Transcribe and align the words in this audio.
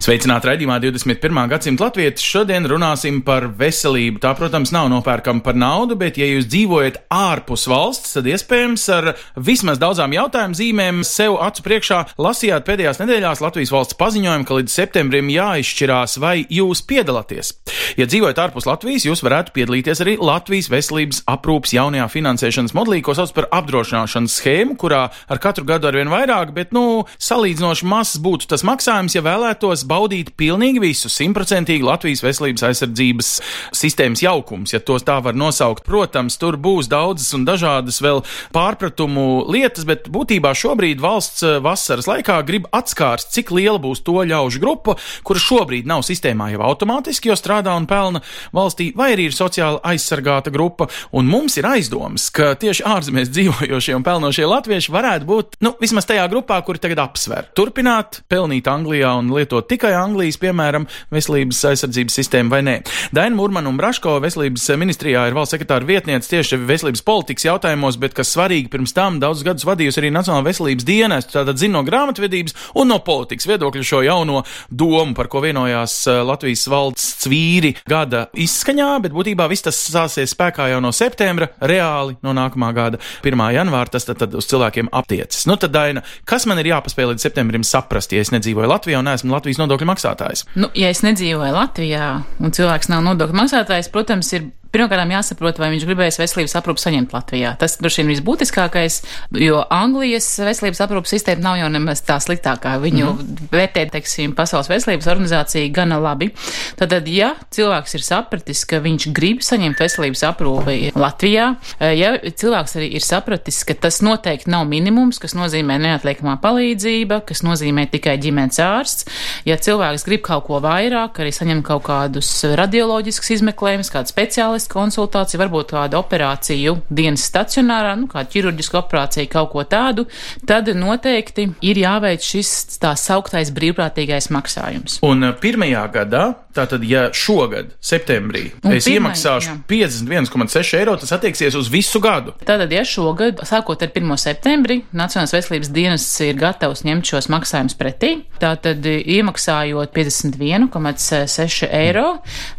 Sveicināti 0.00 0.48
raidījumā 0.48 0.78
21. 0.80 1.38
gadsimta 1.50 1.84
latvieši. 1.84 2.24
Šodien 2.24 2.64
runāsim 2.64 3.18
par 3.20 3.50
veselību. 3.52 4.16
Tā, 4.22 4.30
protams, 4.32 4.70
nav 4.72 4.86
nopērkama 4.88 5.42
par 5.44 5.58
naudu, 5.60 5.92
bet, 6.00 6.16
ja 6.16 6.24
jūs 6.24 6.46
dzīvojat 6.48 7.02
ārpus 7.12 7.66
valsts, 7.68 8.14
tad 8.16 8.30
iespējams 8.32 8.86
ar 8.96 9.10
vismaz 9.36 9.76
daudzām 9.82 10.16
jautājumu 10.16 10.56
zīmēm 10.56 11.02
sev 11.04 11.36
acu 11.44 11.66
priekšā 11.66 11.98
lasījāt 12.16 12.64
pēdējās 12.64 13.02
nedēļās 13.02 13.42
Latvijas 13.44 13.74
valsts 13.74 13.98
paziņojumu, 14.00 14.46
ka 14.48 14.56
līdz 14.62 14.78
septembrim 14.78 15.28
jāizšķirās, 15.34 16.16
vai 16.24 16.32
jūs 16.48 16.80
piedalāties. 16.88 17.52
Ja 18.00 18.08
dzīvojat 18.08 18.40
ārpus 18.46 18.70
Latvijas, 18.70 19.04
jūs 19.04 19.20
varētu 19.26 19.52
piedalīties 19.58 20.00
arī 20.00 20.16
Latvijas 20.16 20.70
veselības 20.72 21.20
aprūpas 21.28 21.76
jaunajā 21.76 22.08
finansēšanas 22.08 22.72
modelī, 22.78 23.02
ko 23.04 23.18
sauc 23.18 23.36
par 23.36 23.50
apdrošināšanas 23.60 24.40
schēmu, 24.40 24.78
kurā 24.80 25.04
ar 25.12 25.44
katru 25.44 25.68
gadu 25.68 25.92
arvien 25.92 26.08
vairāk, 26.08 26.56
bet, 26.56 26.72
nu, 26.72 27.04
salīdzinoši 27.20 27.92
mazs 27.92 28.16
būtu 28.24 28.48
tas 28.54 28.64
maksājums, 28.64 29.18
ja 29.18 29.26
vēlētos 29.28 29.84
baudīt 29.90 30.32
pilnīgi 30.38 30.82
visu 30.82 31.10
simtprocentīgi 31.12 31.86
Latvijas 31.86 32.22
veselības 32.24 32.66
aizsardzības 32.70 33.30
sistēmas 33.76 34.22
jaukums, 34.24 34.74
ja 34.74 34.80
tos 34.82 35.04
tā 35.06 35.18
var 35.24 35.36
nosaukt. 35.38 35.84
Protams, 35.86 36.38
tur 36.40 36.58
būs 36.60 36.88
daudzas 36.90 37.32
un 37.36 37.46
dažādas 37.48 38.00
vēl 38.04 38.22
pārpratumu 38.54 39.44
lietas, 39.50 39.86
bet 39.88 40.08
būtībā 40.12 40.52
šobrīd 40.56 41.02
valsts 41.02 41.44
eh, 41.46 41.58
vasaras 41.62 42.08
laikā 42.10 42.40
grib 42.46 42.68
atskārst, 42.76 43.32
cik 43.34 43.52
liela 43.56 43.80
būs 43.82 44.04
to 44.06 44.18
ļaužu 44.20 44.62
grupa, 44.62 44.96
kura 45.26 45.42
šobrīd 45.42 45.88
nav 45.90 46.04
sistēmā 46.06 46.50
jau 46.54 46.62
automātiski, 46.70 47.30
jo 47.30 47.38
strādā 47.38 47.74
un 47.78 47.88
pelna 47.90 48.22
valstī, 48.56 48.90
vai 48.96 49.12
arī 49.14 49.28
ir 49.30 49.36
sociāli 49.36 49.82
aizsargāta 49.92 50.52
grupa. 50.54 50.88
Un 51.16 51.28
mums 51.30 51.56
ir 51.60 51.68
aizdoms, 51.68 52.28
ka 52.34 52.52
tieši 52.60 52.86
ārzemēs 52.88 53.32
dzīvojošie 53.32 53.96
un 53.96 54.06
pelnošie 54.06 54.46
latvieši 54.48 54.94
varētu 54.94 55.28
būt, 55.28 55.58
nu, 55.64 55.74
vismaz 55.80 56.08
tajā 56.08 56.26
grupā, 56.32 56.60
kuri 56.66 56.82
tagad 56.82 57.02
apsver. 57.06 57.50
Turpināt 57.56 58.22
pelnīt 58.30 58.68
Anglijā 58.70 59.12
un 59.18 59.32
lietot 59.34 59.68
tikai 59.80 59.94
Anglijas, 59.96 60.36
piemēram, 60.40 60.84
veselības 61.14 61.62
aizsardzības 61.70 62.16
sistēmu 62.20 62.52
vai 62.52 62.60
nē. 62.66 62.74
Daina 63.16 63.32
Murmana 63.36 63.70
un 63.70 63.78
Braško 63.80 64.18
veselības 64.20 64.66
ministrijā 64.76 65.22
ir 65.28 65.36
valsts 65.36 65.56
sekretāra 65.56 65.88
vietniece 65.88 66.28
tieši 66.28 66.58
veselības 66.68 67.00
politikas 67.06 67.46
jautājumos, 67.46 67.96
bet 68.00 68.12
kas 68.16 68.34
svarīgi 68.34 68.68
pirms 68.72 68.92
tam 68.96 69.16
daudzus 69.22 69.46
gadus 69.46 69.64
vadījusi 69.64 70.02
arī 70.02 70.10
Nacionāla 70.12 70.44
veselības 70.50 70.84
dienestu, 70.84 71.32
tātad 71.38 71.60
zina 71.60 71.78
no 71.78 71.84
grāmatvedības 71.86 72.56
un 72.76 72.92
no 72.92 72.98
politikas 73.06 73.48
viedokļa 73.48 73.86
šo 73.86 74.02
jauno 74.04 74.42
domu, 74.68 75.14
par 75.16 75.30
ko 75.32 75.40
vienojās 75.46 75.96
eh, 76.10 76.20
Latvijas 76.28 76.66
valsts 76.68 77.24
svīri 77.24 77.72
gada 77.88 78.26
izskaņā, 78.36 78.90
bet 79.06 79.16
būtībā 79.16 79.48
viss 79.48 79.64
tas 79.64 79.80
sāksies 79.80 80.34
spēkā 80.36 80.68
jau 80.74 80.82
no 80.84 80.92
septembra, 80.92 81.48
reāli 81.60 82.18
no 82.26 82.36
nākamā 82.36 82.72
gada 82.76 83.00
1. 83.24 83.46
janvāra, 83.56 83.94
tas 83.96 84.08
tad, 84.08 84.20
tad 84.20 84.36
uz 84.36 84.48
cilvēkiem 84.50 84.92
aptiecas. 84.92 85.46
Nu 85.48 85.56
tad, 85.60 85.72
Daina, 85.72 86.04
kas 86.28 86.44
man 86.50 86.60
ir 86.60 86.72
jāpaspēj 86.74 87.12
līdz 87.14 87.28
septembrim 87.28 87.64
saprast, 87.66 88.12
ja 88.12 88.20
es 88.20 88.34
nedzīvoju 88.34 88.68
Latvijā 88.68 89.00
un 89.00 89.08
neesmu 89.08 89.32
Latvijas 89.32 89.60
nodokļu 89.62 89.69
maksātājs? 89.78 90.46
Nu, 90.58 90.70
ja 90.74 90.90
es 90.90 91.02
nedzīvoju 91.06 91.54
Latvijā 91.54 92.08
un 92.40 92.54
cilvēks 92.56 92.90
nav 92.90 93.04
nodokļu 93.06 93.38
maksātājs, 93.42 93.90
protams, 93.94 94.32
ir 94.36 94.50
pirmkārt 94.74 95.10
jāsaprot, 95.10 95.58
vai 95.60 95.70
viņš 95.74 95.86
gribēs 95.88 96.18
veselības 96.20 96.56
aprūpu 96.60 96.82
saņemt 96.82 97.14
Latvijā. 97.14 97.54
Tas 97.60 97.76
droši 97.80 98.02
vien 98.02 98.12
visbūtiskākais, 98.12 99.00
jo 99.42 99.62
Anglijas 99.74 100.28
veselības 100.42 100.82
aprūpas 100.84 101.14
sistēma 101.14 101.44
nav 101.44 101.58
jau 101.60 101.70
nemaz 101.72 102.02
tā 102.06 102.18
sliktākā. 102.22 102.76
Viņu 102.82 103.06
mm 103.06 103.18
-hmm. 103.18 103.50
vērtē, 103.52 103.86
teiksim, 103.90 104.34
Pasaules 104.34 104.68
veselības 104.70 105.06
organizācija 105.06 105.72
gana 105.72 105.98
labi. 105.98 106.30
Tātad, 106.78 107.08
ja 107.08 107.34
cilvēks 107.50 107.94
ir 107.94 108.02
sapratis, 108.02 108.64
ka 108.64 108.80
viņš 108.80 109.12
grib 109.12 109.42
saņemt 109.42 109.80
veselības 109.80 110.22
aprūpi 110.22 110.92
Latvijā, 110.94 111.54
ja 111.80 112.10
cilvēks 112.18 112.76
arī 112.76 112.94
ir 112.94 113.02
sapratis, 113.02 113.64
ka 113.64 113.74
tas 113.74 114.00
noteikti 114.02 114.50
nav 114.50 114.66
minimums, 114.66 115.18
kas 115.18 115.34
nozīmē 115.34 115.78
neatliekamā 115.78 116.38
palīdzība, 116.40 117.20
kas 117.26 117.42
nozīmē 117.42 117.86
tikai 117.90 118.18
ģimenes 118.18 118.60
ārsts, 118.60 119.06
ja 119.44 119.56
cilvēks 119.56 120.04
grib 120.04 120.22
kaut 120.22 120.46
ko 120.46 120.60
vairāk, 120.60 121.20
arī 121.20 121.32
saņemt 121.32 121.64
kaut 121.66 121.82
kādus 121.82 122.44
radioloģiskus 122.44 123.30
izmeklējumus, 123.36 123.90
kādu 123.90 124.12
speciālistu, 124.12 124.59
speciālistu 124.60 124.74
konsultāciju, 124.74 125.40
varbūt 125.40 125.72
kādu 125.74 125.98
operāciju 126.00 126.76
dienas 126.90 127.24
stacionārā, 127.28 127.96
nu, 127.98 128.08
kādu 128.10 128.30
ķirurģisku 128.34 128.78
operāciju, 128.80 129.28
kaut 129.30 129.50
ko 129.52 129.64
tādu, 129.64 130.06
tad 130.46 130.68
noteikti 130.68 131.50
ir 131.62 131.76
jāveic 131.80 132.22
šis 132.22 132.78
tā 132.80 132.94
sauktais 132.96 133.50
brīvprātīgais 133.50 134.30
maksājums. 134.30 135.00
Un 135.02 135.24
uh, 135.24 135.34
pirmajā 135.34 135.84
gadā, 135.92 136.24
tātad, 136.54 136.84
ja 136.84 137.10
šogad, 137.12 137.74
septembrī, 137.80 138.50
Un 138.64 138.74
es 138.74 138.84
pirmai, 138.84 139.10
iemaksāšu 139.10 139.50
jā. 139.50 139.56
51,6 139.70 140.78
eiro, 140.80 140.96
tas 141.00 141.12
attieksies 141.14 141.54
uz 141.54 141.70
visu 141.70 142.00
gadu. 142.02 142.34
Tātad, 142.44 142.70
ja 142.74 142.84
šogad, 142.84 143.42
sākot 143.46 143.82
ar 143.84 143.92
1. 143.94 144.16
septembri, 144.20 144.80
Nacionālās 144.90 145.34
veselības 145.36 145.70
dienas 145.72 146.06
ir 146.24 146.38
gatavs 146.40 146.82
ņemt 146.84 147.06
šos 147.12 147.30
maksājumus 147.32 147.76
pretī, 147.78 148.12
tātad 148.42 148.84
iemaksājot 148.84 149.94
51,6 149.94 151.68
eiro, 151.70 152.08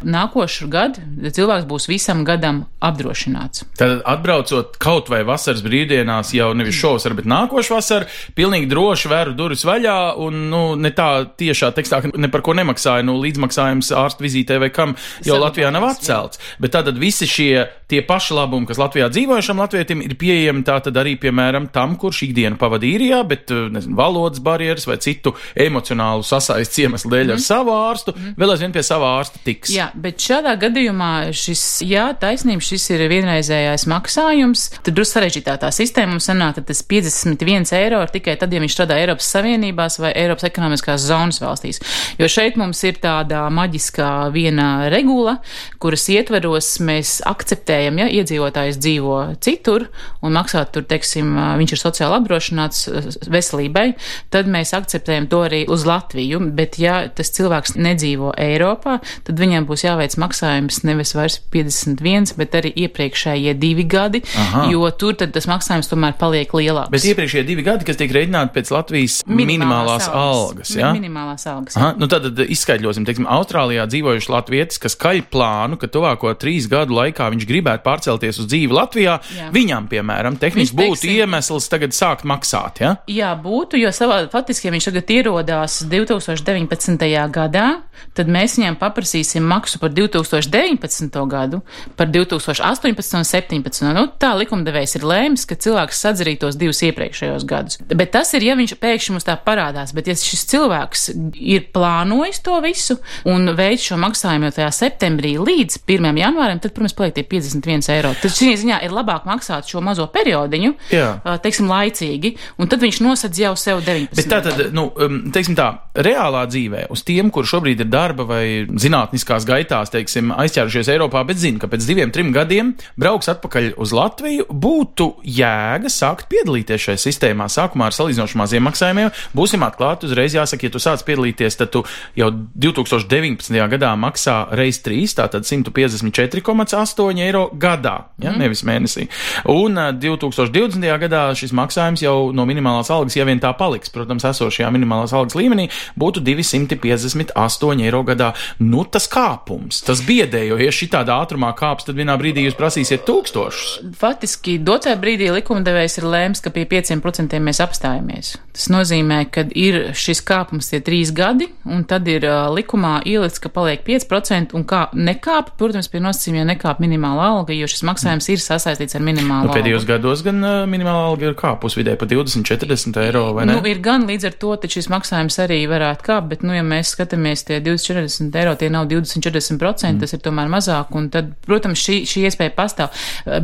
nākošu 0.07 0.69
gadu 0.72 1.03
cilvēks 1.35 1.68
būs 1.69 1.91
visam 1.91 2.24
gadam 2.28 2.63
apdrošināts. 2.81 3.66
Tad 3.78 4.02
atbraucot 4.07 4.79
kaut 4.81 5.12
vai 5.12 5.22
vasaras 5.28 5.62
brīvdienās, 5.66 6.34
jau 6.38 6.52
nevis 6.57 6.79
šovasar, 6.79 7.16
bet 7.18 7.28
nākošu 7.29 7.75
vasaru, 7.75 8.09
pilnīgi 8.38 8.69
droši 8.72 9.12
vēru 9.12 9.35
durvis 9.38 9.66
vaļā 9.68 9.97
un, 10.24 10.47
nu, 10.51 10.63
ne 10.80 10.94
tā 10.96 11.09
tiešā 11.38 11.74
tekstā, 11.78 12.01
ka 12.06 12.13
ne 12.16 12.31
par 12.31 12.44
ko 12.46 12.56
nemaksāju, 12.57 13.06
nu, 13.09 13.19
līdzmaksājums 13.22 13.91
ārstu 14.01 14.25
vizītē 14.25 14.57
vai 14.62 14.72
kam, 14.74 14.96
jau 15.22 15.35
Saglabājās, 15.35 15.46
Latvijā 15.46 15.72
nav 15.74 15.88
atcelts. 15.90 16.41
Bet 16.62 16.75
tātad 16.75 17.00
visi 17.01 17.28
šie 17.30 17.66
tie 17.91 18.01
paši 18.07 18.35
labumi, 18.38 18.68
kas 18.69 18.80
Latvijā 18.80 19.09
dzīvojušam 19.12 19.59
latvietim, 19.59 20.01
ir 20.06 20.16
pieejami 20.19 20.63
tātad 20.68 20.96
arī, 21.01 21.18
piemēram, 21.19 21.68
tam, 21.75 21.97
kurš 22.00 22.24
ikdienu 22.30 22.59
pavadīja 22.62 22.97
īrijā, 22.97 23.19
bet, 23.28 23.51
nezinu, 23.51 23.97
valodas 24.00 24.40
barjeras 24.44 24.88
vai 24.88 24.97
citu 25.03 25.34
emocionālu 25.59 26.24
sasaists 26.24 26.80
iemeslu 26.85 27.12
dēļ 27.12 27.35
ar 27.35 27.44
savu 27.44 27.75
ārstu, 27.75 28.16
vēl 28.40 28.56
aizvien 28.56 28.75
pie 28.75 28.84
sava 28.88 29.12
ārsta 29.19 29.41
tiks. 29.44 29.74
Jā, 29.75 29.90
bet 29.96 30.24
šādā 30.24 30.56
gadījumā 30.62 31.12
šis, 31.35 31.66
jā, 31.86 32.06
taisnība, 32.22 32.64
šis 32.64 32.88
ir 32.94 33.03
vienreizējais 33.12 33.88
maksājums. 33.90 34.68
Tad 34.86 34.96
drusku 34.97 35.18
sarežģītā 35.18 35.58
tā 35.62 35.72
sistēma 35.75 36.16
mums 36.16 36.28
sanāk, 36.30 36.59
ka 36.59 36.66
tas 36.72 36.84
51 36.88 37.74
eiro 37.78 38.02
ir 38.03 38.14
tikai 38.14 38.38
tad, 38.40 38.53
ja 38.53 38.62
viņš 38.64 38.75
strādā 38.75 38.97
Eiropas 39.02 39.30
Savienībās 39.34 40.00
vai 40.02 40.14
Eiropas 40.18 40.47
ekonomiskās 40.47 41.03
zonas 41.08 41.42
valstīs. 41.44 41.81
Jo 42.22 42.30
šeit 42.31 42.58
mums 42.59 42.81
ir 42.88 43.00
tāda 43.03 43.44
maģiskā 43.53 44.12
viena 44.34 44.90
regula, 44.94 45.38
kuras 45.81 46.08
ietveros 46.12 46.74
mēs 46.86 47.19
akceptējam, 47.28 48.02
ja 48.03 48.09
iedzīvotājs 48.22 48.80
dzīvo 48.81 49.19
citur 49.44 49.88
un 50.22 50.36
maksā 50.38 50.63
tur, 50.72 50.86
teiksim, 50.88 51.34
viņš 51.62 51.75
ir 51.75 51.81
sociāli 51.81 52.18
apdrošināts 52.19 52.86
veselībai, 53.31 53.88
tad 54.34 54.50
mēs 54.52 54.75
akceptējam 54.78 55.30
to 55.31 55.44
arī 55.48 55.63
uz 55.72 55.86
Latviju. 55.88 56.42
Bet, 56.56 56.78
ja 56.81 57.03
tas 57.16 57.34
cilvēks 57.36 57.75
nedzīvo 57.80 58.34
Eiropā, 58.40 59.00
tad 59.28 59.42
viņam 59.42 59.68
būs 59.69 59.86
jāveic 59.88 60.18
maksājums 60.22 60.84
nevis 60.88 61.16
vairs 61.18 61.40
51, 61.71 62.35
bet 62.37 62.55
arī 62.59 62.71
iepriekšējie 62.85 63.53
divi 63.59 63.83
gadi, 63.89 64.21
Aha. 64.37 64.67
jo 64.71 64.89
tur 64.91 65.15
tas 65.21 65.47
maksājums 65.49 65.89
tomēr 65.91 66.15
paliek 66.19 66.51
lielāks. 66.55 66.91
Bet 66.93 67.05
iepriekšējie 67.11 67.45
divi 67.47 67.63
gadi, 67.65 67.85
kas 67.87 67.97
tiek 67.99 68.11
rēķināti 68.15 68.53
pēc 68.55 68.71
Latvijas 68.73 69.19
minimālās, 69.27 69.47
minimālās 69.51 70.09
algas, 70.11 70.73
ja? 70.75 70.91
Minimālās 70.95 71.47
algas. 71.47 71.77
Aha, 71.77 71.93
nu 71.99 72.07
tad 72.11 72.27
tad 72.27 72.39
izskaidrosim, 72.51 73.05
teiksim, 73.07 73.27
Austrālijā 73.31 73.85
dzīvojuši 73.91 74.31
latvietis, 74.31 74.79
kas 74.81 74.95
kaļ 74.99 75.23
plānu, 75.31 75.77
ka 75.81 75.88
tuvāko 75.91 76.33
trīs 76.39 76.68
gadu 76.71 76.95
laikā 76.97 77.29
viņš 77.33 77.47
gribētu 77.50 77.85
pārcelties 77.85 78.39
uz 78.41 78.50
dzīvi 78.51 78.75
Latvijā, 78.75 79.19
Jā. 79.35 79.50
viņam, 79.53 79.88
piemēram, 79.91 80.38
tehniski 80.41 80.75
būtu 80.77 81.01
teiksim- 81.01 81.17
iemesls 81.21 81.69
tagad 81.71 81.95
sākt 81.95 82.24
maksāt, 82.27 82.81
ja? 82.83 82.95
Jā, 83.07 83.31
būtu, 83.41 83.79
jo 83.81 83.89
savā, 83.95 84.24
faktiski, 84.31 84.67
ja 84.67 84.71
viņš 84.75 84.89
tagad 84.91 85.06
ierodās 85.17 85.81
2019. 85.88 87.27
gadā, 87.31 87.67
tad 88.13 88.27
mēs 88.27 88.57
viņam 88.59 88.77
paprasīsim 88.79 89.41
maksu 89.45 89.79
par 89.79 89.89
2019. 89.89 91.25
gadu, 91.29 91.61
gadu 91.62 91.96
par 91.96 92.08
2018 92.08 92.86
un 92.86 92.96
2017. 92.96 93.94
Nu, 93.94 94.08
tā 94.19 94.34
likumdevējs 94.38 94.98
ir 94.98 95.06
lēmis, 95.06 95.46
ka 95.46 95.56
cilvēks 95.56 96.02
sadzītos 96.02 96.58
divus 96.58 96.81
iepriekšējos 96.86 97.46
gadus. 97.46 97.80
Bet 97.88 98.12
tas 98.12 98.34
ir, 98.34 98.44
ja 98.44 98.56
viņš 98.56 98.75
pēkšņi 98.81 99.16
mums 99.16 99.28
tā 99.28 99.38
parādās. 99.38 99.94
Bet 99.94 100.08
ja 100.08 100.16
šis 100.16 100.46
cilvēks 100.52 101.10
ir 101.36 101.68
plānojis 101.74 102.42
to 102.44 102.60
visu 102.63 102.98
un 103.25 103.54
veids 103.58 103.86
šo 103.86 104.00
maksājumu 104.02 104.50
jau 104.50 104.58
tajā 104.60 104.72
septembrī 104.72 105.36
līdz 105.42 105.81
1. 105.86 106.22
janvārim, 106.22 106.62
tad, 106.62 106.74
protams, 106.75 106.96
paliek 106.98 107.16
tie 107.16 107.25
51 107.28 107.92
eiro. 107.96 108.13
Tad 108.22 108.36
šī 108.36 108.54
ziņā 108.63 108.81
ir 108.86 108.96
labāk 108.96 109.28
maksāt 109.30 109.69
šo 109.69 109.81
mazo 109.84 110.08
periodiņu, 110.12 110.74
Jā. 110.94 111.38
teiksim, 111.44 111.69
laicīgi, 111.72 112.36
un 112.62 112.72
tad 112.72 112.84
viņš 112.84 113.02
nosedz 113.04 113.42
jau 113.44 113.54
sev 113.60 113.84
19. 113.86 114.18
Bet 114.18 114.31
tā 114.31 114.42
tad, 114.46 114.62
nu, 114.75 114.88
um, 115.02 115.19
teiksim 115.34 115.58
tā, 115.58 115.69
reālā 115.96 116.46
dzīvē 116.50 116.88
uz 116.94 117.04
tiem, 117.08 117.31
kur 117.34 117.48
šobrīd 117.48 117.84
ir 117.84 117.90
darba 117.92 118.25
vai 118.28 118.44
zinātniskās 118.69 119.46
gaitās, 119.48 119.92
teiksim, 119.94 120.31
aizķērušies 120.42 120.92
Eiropā, 120.94 121.24
bet 121.28 121.42
zina, 121.42 121.50
ka 121.59 121.68
pēc 121.71 121.88
diviem, 121.88 122.12
trim 122.13 122.31
gadiem 122.36 122.74
brauks 123.00 123.30
atpakaļ 123.31 123.74
uz 123.81 123.94
Latviju, 123.95 124.48
būtu 124.51 125.07
jēga 125.25 125.92
sākt 125.92 126.30
piedalīties 126.31 126.88
šajā 126.88 127.01
sistēmā. 127.01 127.48
Sākumā 127.51 127.89
ar 127.89 127.95
salīdzinoši 127.95 128.39
maziem 128.39 128.65
maksājumiem 128.68 129.12
būsim 129.36 129.63
atklāti. 129.65 130.07
Uzreiz 130.09 130.36
jāsaka, 130.38 130.68
ja 130.68 130.74
tu 130.74 130.81
sāc 130.83 131.03
piedalīties, 131.07 131.57
tad 131.59 131.74
tu 131.74 131.83
jau 132.18 132.30
2019. 132.31 133.57
gadā 133.74 133.92
maksā 134.00 134.38
reiz 134.57 134.81
3, 134.86 135.18
tātad 135.19 135.48
154,8 135.48 137.21
eiro 137.25 137.48
gadā, 137.53 137.95
ja, 138.21 138.31
mm. 138.31 138.39
nevis 138.42 138.63
mēnesī. 138.68 139.07
Un 139.51 139.80
2020. 140.00 140.88
gadā 141.06 141.24
šis 141.38 141.56
maksājums 141.57 142.03
jau 142.06 142.31
no 142.36 142.45
minimālās 142.50 142.92
algas, 142.94 143.18
ja 143.18 143.27
vien 143.27 143.42
tā 143.42 143.53
paliks, 143.57 143.92
protams, 143.94 144.25
esošajā 144.31 144.69
minimālās 144.74 145.15
algas 145.18 145.38
līmenī, 145.39 145.68
būtu 146.00 146.24
258 146.25 147.86
eiro 147.86 148.03
gadā. 148.07 148.31
Nu, 148.62 148.86
tas 148.86 149.07
kāpums, 149.12 149.81
tas 149.86 150.03
biedē, 150.06 150.44
jo, 150.50 150.59
ja 150.62 150.71
šī 150.74 150.92
tādā 150.95 151.18
ātrumā 151.41 151.55
kāps, 151.57 151.85
tad 151.85 151.97
vienā 151.97 152.15
brīdī 152.19 152.45
jūs 152.45 152.57
prasīsiet 152.57 153.05
tūkstošus. 153.07 153.95
Faktiski, 153.97 154.59
dotajā 154.61 154.97
brīdī 155.01 155.31
likumdevējs 155.33 155.99
ir 155.99 156.05
lēms, 156.05 156.41
ka 156.41 156.51
pie 156.53 156.65
5% 156.69 157.39
mēs 157.41 157.61
apstājamies. 157.63 158.38
Tas 158.51 158.67
nozīmē, 158.69 159.25
ka 159.31 159.45
ir 159.55 159.93
šis 159.95 160.21
kāpums 160.27 160.69
tie 160.71 160.81
trīs 160.83 161.11
gadi, 161.15 161.47
un 161.65 161.83
tad 161.88 162.07
ir 162.11 162.25
uh, 162.27 162.49
likumā 162.51 163.01
ielikts, 163.07 163.39
ka 163.41 163.49
paliek 163.49 163.83
5%, 163.88 164.53
un 164.57 164.65
kā 164.67 164.89
nekāp, 164.93 165.53
protams, 165.57 165.89
pie 165.91 166.01
nosacījumiem 166.03 166.51
nekāp 166.53 166.81
minimāla 166.83 167.29
alga, 167.38 167.55
jo 167.55 167.69
šis 167.71 167.85
maksājums 167.88 168.27
ir 168.33 168.43
sasaistīts 168.43 168.97
ar 168.97 169.05
minimālu 169.05 169.49
nu, 169.49 169.55
pēdējos 169.55 169.85
algu. 169.85 169.93
gados 169.93 170.25
gan 170.25 170.43
uh, 170.43 170.57
minimāla 170.69 171.07
alga 171.09 171.29
ir 171.31 171.38
kāpus 171.39 171.77
vidē 171.79 171.95
pa 171.99 172.09
20-40 172.11 172.99
eiro, 173.05 173.29
vai 173.38 173.47
ne? 173.47 173.55
Nu, 173.55 173.65
ir 173.71 173.79
gan 173.83 174.05
līdz 174.09 174.29
ar 174.31 174.38
to, 174.43 174.53
taču 174.61 174.81
šis 174.81 174.91
maksājums 174.91 175.39
arī 175.45 175.61
varētu 175.71 176.05
kāpt, 176.09 176.29
bet, 176.33 176.45
nu, 176.45 176.55
ja 176.57 176.65
mēs 176.65 176.91
skatāmies 176.97 177.45
tie 177.47 177.61
20-40 177.63 178.39
eiro, 178.43 178.57
tie 178.59 178.71
nav 178.73 178.89
20-40%, 178.91 179.55
mm. 179.55 180.01
tas 180.03 180.17
ir 180.17 180.23
tomēr 180.25 180.51
mazāk, 180.51 180.91
un 180.99 181.07
tad, 181.13 181.20
protams, 181.45 181.81
šī, 181.81 182.01
šī 182.09 182.25
iespēja 182.29 182.53
pastāv. 182.56 183.03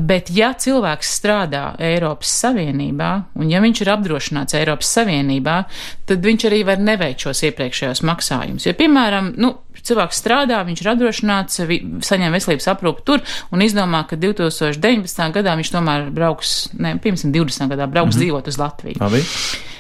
Bet, 0.10 0.32
ja 0.36 0.54
cilvēks 0.58 1.14
strādā 1.20 1.64
Eiropas 1.84 2.32
Savienībā, 2.44 3.12
un 3.40 3.52
ja 3.52 3.62
viņš 3.64 3.84
ir 3.84 3.94
apdrošināts 3.94 4.58
Eiropas 4.60 4.92
Savienībā, 4.98 5.58
tad 6.10 6.26
viņš 6.26 6.50
arī 6.50 6.64
var 6.68 6.82
neveikt 6.84 7.28
šos 7.28 7.44
iepriekšējos 7.50 8.04
maksājumus. 8.08 8.68
Jo, 8.68 8.76
piemēram, 8.78 9.34
nu, 9.42 9.54
cilvēks 9.88 10.22
strādā, 10.24 10.60
viņš 10.68 10.84
ir 10.84 10.92
apdrošināts, 10.94 11.62
saņem 12.08 12.36
veselības 12.36 12.70
aprūpu 12.74 13.06
tur 13.08 13.24
un 13.54 13.64
izdomā, 13.66 14.04
ka 14.10 14.20
2019. 14.20 15.32
gadā 15.38 15.56
viņš 15.60 15.74
tomēr 15.74 16.12
brauks, 16.14 16.58
ne, 16.78 16.98
piemēram, 17.02 17.34
20. 17.36 17.72
gadā 17.74 17.88
brauks 17.88 18.16
mm 18.16 18.20
-hmm. 18.20 18.26
dzīvot 18.26 18.48
uz 18.54 18.62
Latviju. 18.62 19.02
Labi. 19.02 19.24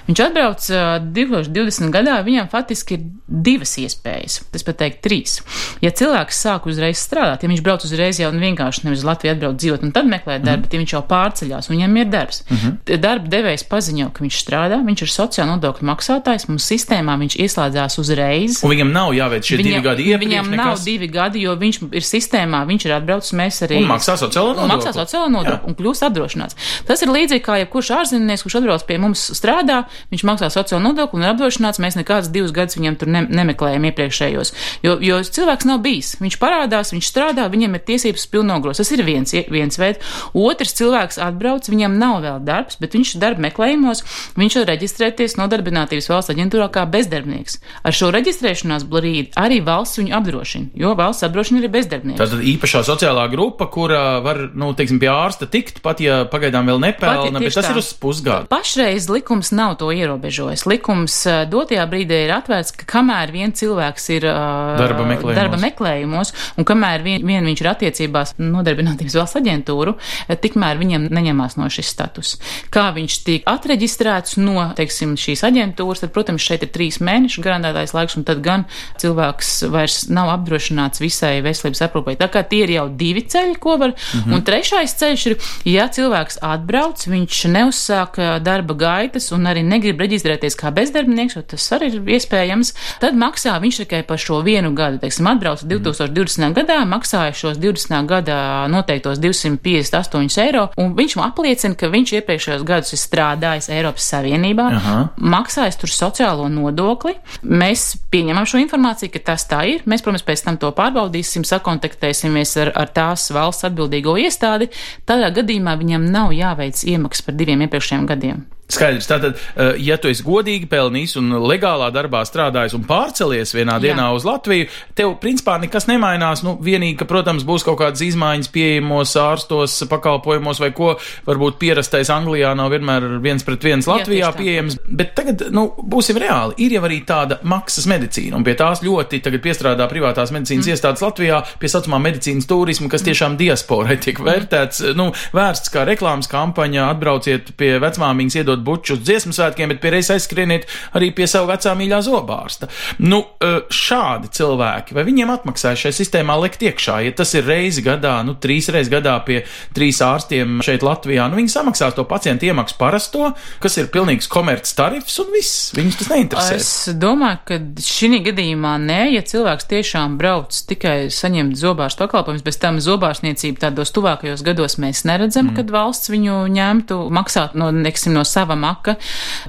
Viņš 0.08 0.22
atbrauc 0.24 0.68
uh, 0.72 0.98
2020. 1.04 1.90
gadā, 1.92 2.18
viņam 2.24 2.48
faktiski 2.52 2.96
ir 2.96 3.06
divas 3.28 3.74
iespējas, 3.82 4.40
tas 4.54 4.64
pat 4.64 4.80
teikt 4.80 5.02
trīs. 5.04 5.42
Ja 5.84 5.92
cilvēks 5.92 6.40
sāk 6.46 6.68
uzreiz 6.72 7.02
strādāt, 7.02 7.44
ja 7.44 7.52
viņš 7.52 7.64
brauc 7.66 7.84
uzreiz 7.84 8.22
jau 8.22 8.32
vienkārši 8.32 8.86
nevis 8.88 9.04
Latviju 9.08 9.34
atbrauc 9.36 9.58
dzīvot 9.60 9.84
un 9.84 9.92
tad 9.96 10.08
meklē 10.08 10.38
darbu, 10.40 10.64
mm 10.64 10.70
-hmm. 10.70 10.74
ja 10.74 10.80
viņš 10.84 10.94
jau 10.96 11.04
pārceļās, 11.12 11.70
viņam 11.72 11.98
ir 11.98 12.08
darbs. 12.14 12.44
Mm 12.48 12.58
-hmm. 12.58 13.02
Darba 13.04 13.28
devējs 13.28 13.64
paziņo, 13.68 14.10
ka 14.14 14.24
viņš 14.24 14.38
strādā, 14.44 14.80
viņš 14.86 15.02
ir 15.02 15.12
sociāla 15.12 15.50
nodokļu 15.56 15.88
maksātājs, 15.92 16.48
mums 16.48 16.70
sistēmā 16.72 17.18
viņš 17.20 17.36
ieslēdzās 17.44 18.00
uzreiz. 18.00 18.64
Un 18.64 18.72
viņam 18.72 18.92
nav 18.92 19.12
jāveic 19.14 19.44
šie 19.44 19.58
viņam, 19.58 19.68
divi 19.68 19.84
gadi 19.90 20.04
iepriekš. 20.04 20.28
Viņam 20.28 20.50
nekas? 20.52 20.66
nav 20.66 20.86
divi 20.86 21.08
gadi, 21.08 21.42
jo 21.42 21.56
viņš 21.56 21.82
ir 21.92 22.04
sistēmā, 22.04 22.64
viņš 22.68 22.86
ir 22.86 22.94
atbraucis, 22.96 23.34
mēs 23.34 23.62
arī. 23.68 23.82
Un 23.84 23.92
maksā 23.92 24.16
sociālo 24.16 24.56
nodokli. 24.56 24.72
Maksā 24.74 24.94
sociālo 24.96 25.30
nodokli 25.30 25.68
un 25.68 25.76
kļūst 25.76 26.08
apdrošināts. 26.08 26.56
Tas 26.88 27.02
ir 27.02 27.12
līdzīgi 27.12 27.44
kā 27.44 27.60
jebkurš 27.62 27.92
ārzemnieks, 28.00 28.44
kurš 28.44 28.60
atbrauc 28.62 28.88
pie 28.88 28.98
mums 28.98 29.32
strādā, 29.36 29.84
viņš 30.12 30.26
maksā 30.28 30.50
sociālo 30.54 30.84
nodokli 30.84 31.20
un 31.20 31.26
ir 31.26 31.34
apdrošināts. 31.34 31.82
Mēs 31.84 31.98
nekādus 32.00 32.32
divus 32.34 32.54
gadus 32.56 32.78
viņam 32.80 32.98
tur 33.00 33.12
ne, 33.14 33.24
nemeklējam 33.28 33.88
iepriekšējos. 33.92 34.54
Jo, 34.86 34.98
jo 35.04 35.20
cilvēks 35.24 35.68
nav 35.70 35.82
bijis. 35.86 36.16
Viņš 36.22 36.40
parādās, 36.42 36.94
viņš 36.96 37.12
strādā, 37.12 37.48
viņam 37.52 37.78
ir 37.78 37.86
tiesības 37.88 38.28
pilnogros. 38.32 38.82
Tas 38.82 38.92
ir 38.96 39.04
viens, 39.08 39.34
viens 39.52 39.80
veids. 39.80 40.18
Otrs 40.38 40.76
cilvēks 40.78 41.22
atbrauc, 41.24 41.68
viņam 41.70 41.98
nav 42.00 42.22
vēl 42.26 42.42
darbs, 42.48 42.80
bet 42.82 42.96
viņš 42.98 43.16
darba 43.22 43.48
meklējumos, 43.48 44.04
viņš 44.38 44.60
var 44.62 44.70
reģistrēties 44.74 45.38
nodarbinātības 45.40 46.10
valsts 46.12 46.34
aģentūrā 46.34 46.70
kā 46.74 46.86
bezdarbnieks. 46.90 47.60
Ar 47.88 47.96
šo 47.96 48.12
reģistrēšanās 48.16 48.86
brīdi 48.90 49.34
arī 49.40 49.60
valsts 49.66 50.02
viņu 50.02 50.16
apdrošina, 50.18 50.72
jo 50.78 50.94
valsts 50.98 51.26
apdrošina 51.28 51.62
arī 51.62 51.72
bezdarbnieks. 51.78 52.22
Tātad 52.22 52.44
īpašā 52.54 52.84
sociālā 52.88 53.28
grupa, 53.32 53.70
kura 53.72 54.20
var, 54.24 54.44
nu, 54.58 54.72
teiksim, 54.78 55.00
pie 55.02 55.12
ārsta 55.12 55.50
tikt, 55.52 55.82
pat 55.86 56.02
ja 56.04 56.24
pagaidām 56.30 56.70
vēl 56.70 56.82
nepelna, 56.84 57.42
bet 57.42 57.56
tas 57.58 57.70
tā. 57.70 57.74
ir 57.74 57.82
uz 57.82 57.92
pusgadu. 57.98 58.50
Pašreiz 58.52 59.10
likums 59.12 59.54
nav 59.56 59.78
to 59.82 59.87
ierobežojis. 59.96 60.66
Likums 60.70 61.20
dotajā 61.52 61.86
brīdī 61.90 62.24
ir 62.26 62.34
atvērts, 62.36 62.74
ka 62.78 62.88
kamēr 62.98 63.32
vien 63.36 63.54
cilvēks 63.56 64.10
ir 64.16 64.28
darba 64.28 65.06
meklējumos, 65.08 65.38
darba 65.38 65.60
meklējumos 65.62 66.34
un 66.58 66.68
kamēr 66.68 67.06
vien, 67.06 67.26
vien 67.28 67.46
viņš 67.48 67.64
ir 67.64 67.72
attiecībās 67.72 68.36
nodarbinātības 68.42 69.18
valsts 69.20 69.40
aģentūru, 69.42 69.96
tikmēr 70.44 70.80
viņam 70.82 71.08
neņemās 71.14 71.58
no 71.60 71.70
šis 71.74 71.92
status. 71.94 72.36
Kā 72.74 72.90
viņš 72.96 73.18
tiek 73.28 73.48
atreģistrēts 73.50 74.38
no, 74.42 74.60
teiksim, 74.78 75.16
šīs 75.20 75.44
aģentūras, 75.48 76.04
tad, 76.04 76.14
protams, 76.16 76.44
šeit 76.44 76.66
ir 76.66 76.72
trīs 76.74 77.00
mēnešu 77.04 77.44
garantētais 77.46 77.94
laiks, 77.96 78.18
un 78.20 78.26
tad 78.28 78.42
gan 78.46 78.66
cilvēks 79.02 79.54
vairs 79.74 80.00
nav 80.14 80.32
apdrošināts 80.36 81.02
visai 81.04 81.38
veselības 81.46 81.84
aprūpai. 81.88 82.18
Tā 82.20 82.30
kā 82.34 82.44
tie 82.48 82.64
ir 82.66 82.76
jau 82.78 82.88
divi 82.90 83.24
ceļi, 83.28 83.58
ko 83.62 83.78
var, 83.82 83.94
mm 83.96 84.20
-hmm. 84.20 84.36
un 84.36 84.46
trešais 84.48 84.96
ceļš 85.00 85.26
ir, 85.32 85.38
ja 85.66 85.88
cilvēks 85.88 86.40
atbrauc, 86.42 87.08
viņš 87.08 87.44
neuzsāk 87.54 88.20
darba 88.44 88.74
gaitas 88.74 89.32
un 89.32 89.48
arī 89.50 89.64
negrib 89.78 90.02
reģistrēties 90.04 90.58
kā 90.60 90.72
bezdarbnieks, 90.76 91.38
tas 91.48 91.70
arī 91.78 91.92
ir 91.94 92.12
iespējams, 92.18 92.74
tad 93.02 93.18
maksā 93.18 93.56
viņš 93.62 93.82
tikai 93.84 94.04
par 94.08 94.22
šo 94.22 94.42
vienu 94.46 94.74
gadu. 94.78 95.00
Teiksim, 95.02 95.30
atbrauc 95.30 95.64
2020. 95.64 96.48
Mm. 96.48 96.56
gadā, 96.58 96.80
maksāja 96.90 97.36
šos 97.38 97.60
20. 97.62 98.08
gadā 98.10 98.40
noteiktos 98.72 99.22
258 99.24 100.42
eiro, 100.44 100.68
un 100.80 100.94
viņš 100.98 101.18
man 101.20 101.32
apliecina, 101.32 101.78
ka 101.78 101.92
viņš 101.94 102.14
iepriekšējos 102.20 102.66
gadus 102.68 102.96
ir 102.96 103.02
strādājis 103.02 103.70
Eiropas 103.74 104.10
Savienībā, 104.12 104.68
Aha. 104.80 104.98
maksājis 105.18 105.80
tur 105.82 105.94
sociālo 105.94 106.50
nodokli. 106.52 107.16
Mēs 107.44 107.90
pieņemam 108.14 108.48
šo 108.50 108.62
informāciju, 108.64 109.14
ka 109.14 109.24
tas 109.32 109.48
tā 109.50 109.64
ir. 109.76 109.86
Mēs, 109.90 110.04
protams, 110.06 110.26
pēc 110.28 110.46
tam 110.48 110.60
to 110.62 110.72
pārbaudīsim, 110.76 111.46
sakontaktēsimies 111.48 112.58
ar, 112.64 112.74
ar 112.76 112.92
tās 112.94 113.30
valsts 113.36 113.68
atbildīgo 113.70 114.18
iestādi. 114.24 114.72
Tādā 115.08 115.32
gadījumā 115.40 115.78
viņam 115.80 116.12
nav 116.12 116.36
jāveic 116.36 116.86
iemaksas 116.88 117.28
par 117.28 117.38
diviem 117.40 117.66
iepriekšējiem 117.68 118.08
gadiem. 118.10 118.46
Skaidrs. 118.68 119.08
Tātad, 119.08 119.38
eh, 119.56 119.78
ja 119.80 119.96
tu 119.98 120.10
esi 120.12 120.26
godīgi 120.28 120.68
pelnījis 120.68 121.16
un 121.22 121.32
legālā 121.48 121.88
darbā 121.96 122.20
strādājis 122.28 122.76
un 122.76 122.84
pārcelies 122.88 123.54
vienā 123.56 123.78
Jā. 123.78 123.84
dienā 123.88 124.10
uz 124.16 124.26
Latviju, 124.28 124.68
tev 124.96 125.14
principā 125.24 125.56
nekas 125.62 125.88
nemainās. 125.88 126.44
Nu, 126.44 126.58
vienīgi, 126.60 126.98
ka, 127.00 127.08
protams, 127.08 127.46
būs 127.48 127.64
kaut 127.64 127.80
kādas 127.80 128.04
izmaiņas 128.04 128.52
pieejamos 128.52 129.16
ārstos, 129.16 129.80
pakalpojumos 129.88 130.60
vai 130.60 130.72
ko. 130.76 130.98
Varbūt 131.28 131.60
pierastais 131.62 132.12
Anglijā 132.12 132.52
nav 132.60 132.74
vienmēr 132.76 133.08
viens 133.24 133.46
pret 133.48 133.64
viens 133.64 133.88
Latvijā 133.88 134.28
Jā, 134.28 134.34
pieejams. 134.36 134.78
Bet 134.88 135.16
tagad, 135.16 135.48
nu, 135.56 135.70
būsim 135.80 136.20
reāli. 136.20 136.60
Ir 136.68 136.76
jau 136.76 136.84
arī 136.90 137.00
tāda 137.08 137.40
maksas 137.48 137.88
medicīna, 137.88 138.36
un 138.36 138.44
pie 138.44 138.58
tās 138.60 138.84
ļoti 138.84 139.22
tagad 139.24 139.46
piestrādā 139.48 139.88
privātās 139.88 140.34
medicīnas 140.36 140.68
mm. 140.68 140.76
iestādes 140.76 141.06
Latvijā 141.06 141.40
pie 141.62 141.72
saucamā 141.72 142.02
medicīnas 142.04 142.50
turisma, 142.50 142.92
kas 142.92 143.06
mm. 143.06 143.10
tiešām 143.12 143.40
diasporai 143.40 143.98
tiek 144.04 144.20
vērtēts, 144.20 144.84
nu, 145.00 145.10
vērsts 145.38 145.72
kā 145.72 145.88
reklāmas 145.88 146.28
kampaņa, 146.32 146.90
atbrauciet 146.92 147.54
pie 147.60 147.78
vecmāmiņas, 147.84 148.40
iedot 148.42 148.57
buču 148.64 148.98
uz 148.98 149.04
dziesmu 149.06 149.36
svētkiem, 149.36 149.74
bet 149.74 149.82
pierreiz 149.84 150.10
aizskrieniet 150.14 150.68
arī 150.98 151.12
pie 151.16 151.28
savu 151.30 151.52
vecā 151.52 151.74
mīļā 151.78 152.02
zobārsta. 152.06 152.70
Nu, 153.04 153.24
e, 153.42 153.62
šādi 153.74 154.32
cilvēki, 154.38 154.96
vai 154.98 155.06
viņiem 155.08 155.34
atmaksāja 155.34 155.82
šai 155.86 155.94
sistēmā 156.00 156.38
likt 156.44 156.64
iekšā, 156.68 157.00
ja 157.06 157.16
tas 157.18 157.34
ir 157.38 157.48
reizi 157.48 157.84
gadā, 157.86 158.16
nu, 158.28 158.38
trīs 158.42 158.70
reizes 158.74 158.92
gadā 158.94 159.18
pie 159.28 159.42
trīs 159.76 160.02
ārstiem 160.04 160.62
šeit 160.66 160.86
Latvijā, 160.86 161.28
nu, 161.30 161.40
viņi 161.42 161.54
samaksās 161.54 161.98
to 161.98 162.06
pacientu 162.08 162.48
iemaksu 162.50 162.78
parasto, 162.80 163.34
kas 163.64 163.78
ir 163.82 163.92
pilnīgs 163.94 164.30
komerces 164.32 164.76
tarifs 164.78 165.20
un 165.24 165.32
viss. 165.36 165.72
Viņus 165.78 166.00
tas 166.02 166.12
neinteresē. 166.14 166.58
Es 166.58 166.72
domāju, 166.98 167.42
ka 167.48 167.60
šī 167.84 168.22
gadījumā 168.30 168.78
nē, 168.82 169.02
ja 169.16 169.24
cilvēks 169.28 169.68
tiešām 169.68 170.16
brauc 170.20 170.56
tikai 170.70 171.10
saņemt 171.14 171.58
zobārstu 171.60 172.06
pakalpojumus, 172.06 172.46
bez 172.46 172.60
tam 172.62 172.80
zobārstniecību 172.84 173.60
tādos 173.62 173.92
tuvākajos 173.96 174.44
gados 174.48 174.78
mēs 174.82 175.04
neredzam, 175.08 175.50
mm. 175.50 175.58
kad 175.60 175.74
valsts 175.74 176.12
viņu 176.14 176.40
ņemtu 176.54 177.00
maksāt 177.14 177.58
no, 177.60 177.70
neksim, 177.76 178.16
no 178.16 178.24
sava 178.28 178.47
maka, 178.56 178.96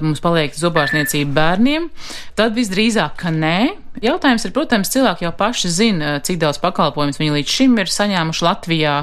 mums 0.01 0.19
paliek 0.23 0.55
zobārstniecība 0.57 1.31
bērniem, 1.37 1.87
tad 2.35 2.57
visdrīzāk, 2.57 3.15
ka 3.21 3.31
nē, 3.31 3.57
Jautājums 4.03 4.45
ir, 4.45 4.53
protams, 4.55 4.91
cilvēki 4.93 5.25
jau 5.25 5.31
paši 5.35 5.71
zina, 5.73 6.11
cik 6.23 6.37
daudz 6.41 6.59
pakalpojumus 6.61 7.19
viņi 7.19 7.35
līdz 7.39 7.55
šim 7.55 7.77
ir 7.81 7.91
saņēmuši 7.91 8.45
Latvijā, 8.45 8.95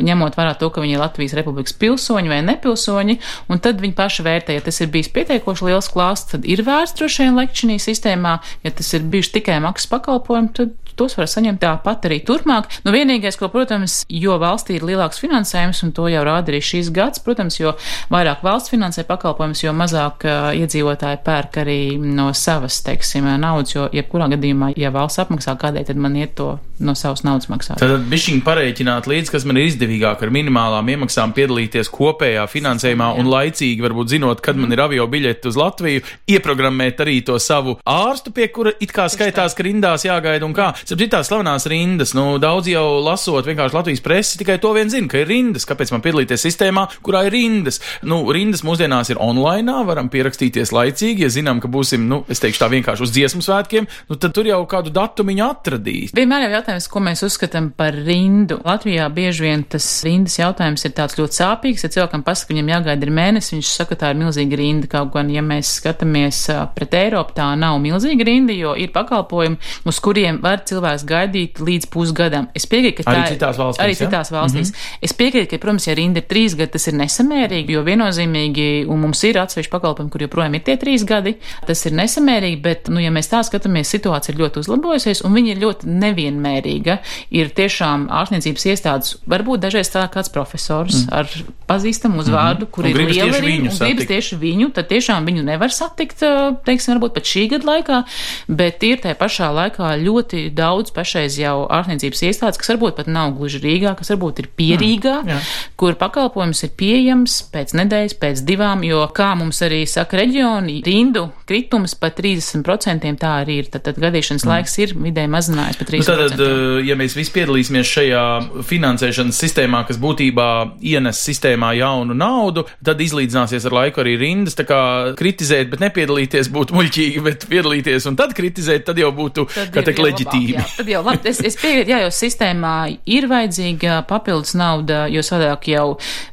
ņemot 0.00 0.38
vērā 0.38 0.54
to, 0.60 0.70
ka 0.72 0.84
viņi 0.84 0.96
ir 0.96 1.02
Latvijas 1.02 1.34
Republikas 1.36 1.74
pilsoņi 1.80 2.32
vai 2.32 2.40
nepilsoņi, 2.46 3.18
un 3.50 3.62
tad 3.64 3.82
viņi 3.82 3.96
paši 3.98 4.26
vērtē, 4.26 4.56
ja 4.56 4.64
tas 4.64 4.80
ir 4.80 4.92
bijis 4.94 5.10
pietiekoši 5.14 5.66
liels 5.68 5.90
klāsts, 5.92 6.30
tad 6.34 6.46
ir 6.48 6.62
vērts 6.66 6.96
droši 7.00 7.26
vien 7.26 7.40
lekt 7.40 7.58
šī 7.60 7.80
sistēmā, 7.82 8.38
ja 8.64 8.74
tas 8.74 8.94
ir 8.96 9.08
bijuši 9.10 9.34
tikai 9.40 9.58
maksas 9.64 9.90
pakalpojumi, 9.92 10.54
tad 10.56 10.78
tos 11.00 11.16
var 11.16 11.28
saņemt 11.30 11.60
tāpat 11.62 12.08
arī 12.08 12.20
turpmāk. 12.26 12.68
Nu, 12.84 12.92
vienīgais, 12.94 13.38
ko, 13.40 13.48
protams, 13.52 14.02
jo 14.12 14.36
valstī 14.40 14.76
ir 14.76 14.86
lielāks 14.88 15.20
finansējums, 15.22 15.82
un 15.86 15.94
to 15.96 16.08
jau 16.12 16.24
rāda 16.26 16.52
arī 16.52 16.60
šīs 16.64 16.90
gads, 16.94 17.22
protams, 17.24 17.56
jo 17.60 17.74
vairāk 18.12 18.44
valsts 18.44 18.72
finansē 18.72 19.06
pakalpojumus, 19.08 19.64
jo 19.64 19.74
mazāk 19.76 20.26
uh, 20.28 20.50
iedzīvotāji 20.60 21.22
pērk 21.26 21.60
arī 21.64 21.80
no 22.02 22.30
savas, 22.36 22.80
teiksim, 22.86 23.28
naudas, 23.40 23.74
jo 23.76 23.88
jebkurā 24.20 24.36
gadījumā, 24.36 24.72
ja 24.76 24.90
valsts 24.92 25.20
apmaksā 25.22 25.56
kādai, 25.58 25.84
tad 25.86 25.96
man 25.96 26.16
iet 26.16 26.34
to 26.36 26.58
no 26.80 26.94
savas 26.94 27.22
naudas 27.24 27.48
maksāt. 27.50 27.80
Tad 27.80 28.06
bišķiņi 28.08 28.42
pareiķināt 28.44 29.08
līdz, 29.08 29.30
kas 29.32 29.44
man 29.44 29.58
ir 29.60 29.68
izdevīgāk 29.68 30.22
ar 30.22 30.32
minimālām 30.32 30.88
iemaksām 30.88 31.32
piedalīties 31.36 31.90
kopējā 31.92 32.46
finansējumā 32.48 33.10
Jā. 33.12 33.20
un 33.20 33.28
laicīgi, 33.30 33.84
varbūt 33.84 34.12
zinot, 34.14 34.40
kad 34.40 34.56
mm. 34.56 34.64
man 34.64 34.76
ir 34.76 34.82
avio 34.84 35.06
biļeti 35.10 35.50
uz 35.50 35.58
Latviju, 35.60 36.04
ieprogrammēt 36.30 37.02
arī 37.04 37.20
to 37.26 37.36
savu 37.40 37.76
ārstu, 37.84 38.32
pie 38.36 38.48
kura 38.52 38.72
it 38.80 38.94
kā 38.96 39.06
skaitās, 39.12 39.56
ka 39.56 39.66
rindās 39.66 40.06
jāgaida 40.06 40.46
un 40.46 40.56
kā. 40.56 40.70
Starp 40.80 41.00
citu, 41.02 41.10
tās 41.12 41.28
slavenās 41.28 41.68
rindas, 41.70 42.14
nu, 42.16 42.38
daudz 42.42 42.70
jau 42.72 42.86
lasot 43.04 43.48
vienkārši 43.48 43.76
Latvijas 43.76 44.04
presi, 44.04 44.40
tikai 44.40 44.56
to 44.62 44.72
vien 44.76 44.92
zina, 44.92 45.08
ka 45.10 45.20
ir 45.20 45.28
rindas. 45.30 45.68
Kāpēc 45.68 45.92
man 45.92 46.04
piedalīties 46.04 46.46
sistēmā, 46.48 46.86
kurā 47.04 47.26
ir 47.28 47.36
rindas? 47.36 47.80
Nu, 48.06 48.22
rindas 48.32 48.64
mūsdienās 48.66 49.12
ir 49.12 49.20
online, 49.20 49.76
varam 49.86 50.08
pierakstīties 50.12 50.72
laicīgi, 50.74 51.26
ja 51.26 51.32
zinām, 51.32 51.60
ka 51.60 51.68
būsim, 51.70 52.08
nu, 52.08 52.22
es 52.32 52.40
teikšu 52.42 52.64
tā 52.64 52.70
vienkārši 52.72 53.04
uz 53.04 53.12
dziesmu 53.14 53.44
svētkiem, 53.44 53.86
nu, 54.10 54.16
tad 54.18 54.32
tur 54.34 54.48
jau 54.48 54.58
kādu 54.66 54.90
datumiņu 54.90 55.44
atradīs. 55.46 56.12
Vienmēr 56.16 56.48
jau 56.48 56.54
jautājums, 56.56 56.88
ko 56.90 57.02
mēs 57.06 57.22
uzskatām 57.22 57.68
par 57.78 57.94
rindu. 57.94 58.56
Latvijā 58.66 59.06
bieži 59.14 59.44
vien 59.44 59.62
tas 59.70 59.86
rindas 60.02 60.34
jautājums 60.40 60.82
ir 60.86 60.94
tāds 60.96 61.14
ļoti 61.18 61.38
sāpīgs. 61.38 61.84
Ja 61.86 61.90
cilvēkam 61.94 62.24
pasaka, 62.26 62.50
viņam 62.50 62.72
jāgaida 62.72 63.06
ir 63.06 63.12
mēnesis, 63.14 63.54
viņš 63.54 63.70
saka, 63.70 63.98
tā 64.00 64.10
ir 64.10 64.18
milzīga 64.18 64.58
rinda. 64.58 64.90
Kaut 64.90 65.12
gan, 65.14 65.30
ja 65.30 65.44
mēs 65.46 65.76
skatāmies 65.78 66.40
pret 66.74 66.96
Eiropu, 66.98 67.36
tā 67.36 67.46
nav 67.60 67.78
milzīga 67.84 68.26
rinda, 68.26 68.56
jo 68.56 68.74
ir 68.74 68.90
pakalpojumi, 68.96 69.60
uz 69.86 70.02
kuriem 70.02 70.40
var 70.42 70.64
cilvēks 70.66 71.06
gaidīt 71.06 71.62
līdz 71.62 71.86
pusgadam. 71.94 72.50
Es 72.56 72.66
piekrītu, 72.66 73.04
ka 73.04 73.14
arī 73.14 73.22
tā 73.22 73.28
ir 73.28 73.38
citās 73.38 73.62
valstīs. 73.62 73.84
Arī 73.86 73.98
citās 74.00 74.34
ja? 74.34 74.36
valstīs. 74.40 74.74
Mm 74.74 74.74
-hmm. 74.74 75.06
Es 75.06 75.16
piekrītu, 75.22 75.50
ka, 75.54 75.62
protams, 75.62 75.86
ja 75.86 75.94
rinda 75.94 76.18
ir 76.18 76.26
trīs 76.26 76.58
gadi, 76.58 76.72
tas 76.74 76.88
ir 76.90 76.98
nesamērīgi, 76.98 77.78
jo 77.78 77.86
viennozīmīgi, 77.86 78.68
un 78.90 79.00
mums 79.06 79.22
ir 79.24 79.38
atsevišķi 79.38 79.70
pakalpojumi, 79.70 80.10
kur 80.10 80.26
joprojām 80.26 80.58
ir 80.58 80.66
tie 80.66 80.76
trīs 80.76 81.06
gadi, 81.06 81.36
tas 81.66 81.86
ir 81.86 81.94
nesamērīgi, 81.94 82.60
bet, 82.60 82.90
nu, 82.90 82.98
ja 82.98 83.14
mēs 83.14 83.30
tā 83.30 83.44
skatāmies, 83.46 83.99
situācija 84.00 84.34
ir 84.34 84.40
ļoti 84.42 84.64
uzlabojusies, 84.64 85.22
un 85.26 85.36
viņa 85.36 85.54
ir 85.54 85.62
ļoti 85.64 85.94
nevienmērīga. 86.00 86.98
Ir 87.36 87.52
tiešām 87.56 88.08
ārstniecības 88.20 88.66
iestādes, 88.72 89.16
varbūt 89.30 89.64
dažreiz 89.66 89.90
tā 89.92 90.06
kāds 90.12 90.32
profesors 90.32 91.04
mm. 91.04 91.12
ar 91.14 91.28
pazīstamu 91.70 92.20
uzvārdu, 92.24 92.64
mm 92.64 92.68
-hmm. 92.68 92.74
kur 92.74 92.84
un 92.84 92.90
ir 92.90 92.96
liela 92.96 93.40
rinda, 93.40 93.70
un 93.70 93.78
gribas 93.78 94.08
tieši 94.10 94.36
viņu, 94.40 94.72
tad 94.74 94.88
tiešām 94.90 95.26
viņu 95.28 95.44
nevar 95.46 95.70
satikt, 95.70 96.24
teiksim, 96.66 96.96
varbūt 96.96 97.14
pat 97.14 97.30
šī 97.32 97.46
gada 97.54 97.68
laikā, 97.70 98.02
bet 98.48 98.82
ir 98.82 98.98
tajā 99.04 99.16
pašā 99.20 99.50
laikā 99.54 99.92
ļoti 100.02 100.50
daudz 100.54 100.90
pašreiz 100.96 101.38
jau 101.38 101.66
ārstniecības 101.70 102.22
iestādes, 102.26 102.58
kas 102.58 102.72
varbūt 102.74 102.96
pat 102.96 103.06
nav 103.06 103.36
gluži 103.36 103.60
Rīgā, 103.62 103.94
kas 103.98 104.10
varbūt 104.10 104.42
ir 104.42 104.48
pierīgā, 104.56 105.16
mm, 105.22 105.28
jā. 105.28 105.38
kur 105.76 105.94
pakalpojums 105.94 106.64
ir 106.66 106.74
pieejams 106.76 107.38
pēc 107.52 107.74
nedēļas, 107.78 108.18
pēc 108.18 108.42
divām, 108.44 108.84
jo, 108.84 109.06
kā 109.14 109.34
mums 109.38 109.62
arī 109.62 109.84
saka 109.86 110.22
reģioni, 110.22 110.80
rindu 110.86 111.28
kritums 111.46 111.94
pa 111.94 112.10
30% 112.14 113.18
tā 113.20 113.32
arī 113.42 113.60
ir. 113.60 113.70
Tad, 113.70 113.89
tad 113.90 114.00
gadīšanas 114.04 114.46
mm. 114.46 114.52
laiks 114.54 114.76
ir 114.80 114.94
vidēji 114.96 115.30
mazinājies 115.34 115.78
pa 115.80 115.86
30%. 115.88 116.00
Nu, 116.00 116.28
tad, 116.30 116.42
eh, 116.46 116.80
ja 116.88 116.96
mēs 116.98 117.16
visi 117.18 117.34
piedalīsimies 117.34 117.90
šajā 117.90 118.24
finansēšanas 118.70 119.40
sistēmā, 119.44 119.82
kas 119.88 120.00
būtībā 120.00 120.48
ienes 120.92 121.20
sistēmā 121.26 121.72
jaunu 121.78 122.16
naudu, 122.16 122.66
tad 122.86 123.00
izlīdzināsies 123.02 123.66
ar 123.68 123.76
laiku 123.80 124.04
arī 124.04 124.16
rindas. 124.20 124.56
Tā 124.58 124.66
kā 124.68 124.80
kritizēt, 125.18 125.70
bet 125.72 125.82
nepiedalīties 125.84 126.50
būtu 126.54 126.76
muļķīgi, 126.78 127.24
bet 127.26 127.46
piedalīties 127.50 128.08
un 128.10 128.18
tad 128.20 128.34
kritizēt, 128.36 128.86
tad 128.88 129.00
jau 129.00 129.10
būtu, 129.16 129.46
tad 129.54 129.72
kā 129.74 129.84
teikt, 129.86 130.02
leģitīvi. 130.04 130.56
Jā, 130.58 130.66
tad 130.80 130.90
jau 130.90 131.02
labi, 131.06 131.30
es, 131.30 131.42
es 131.50 131.58
piekrītu, 131.60 131.92
jā, 131.94 132.02
jo 132.06 132.12
sistēmā 132.14 132.74
ir 133.10 133.28
vajadzīga 133.30 134.00
papildus 134.10 134.54
nauda, 134.58 135.04
jo 135.12 135.24
sadāk 135.26 135.68
jau 135.70 135.86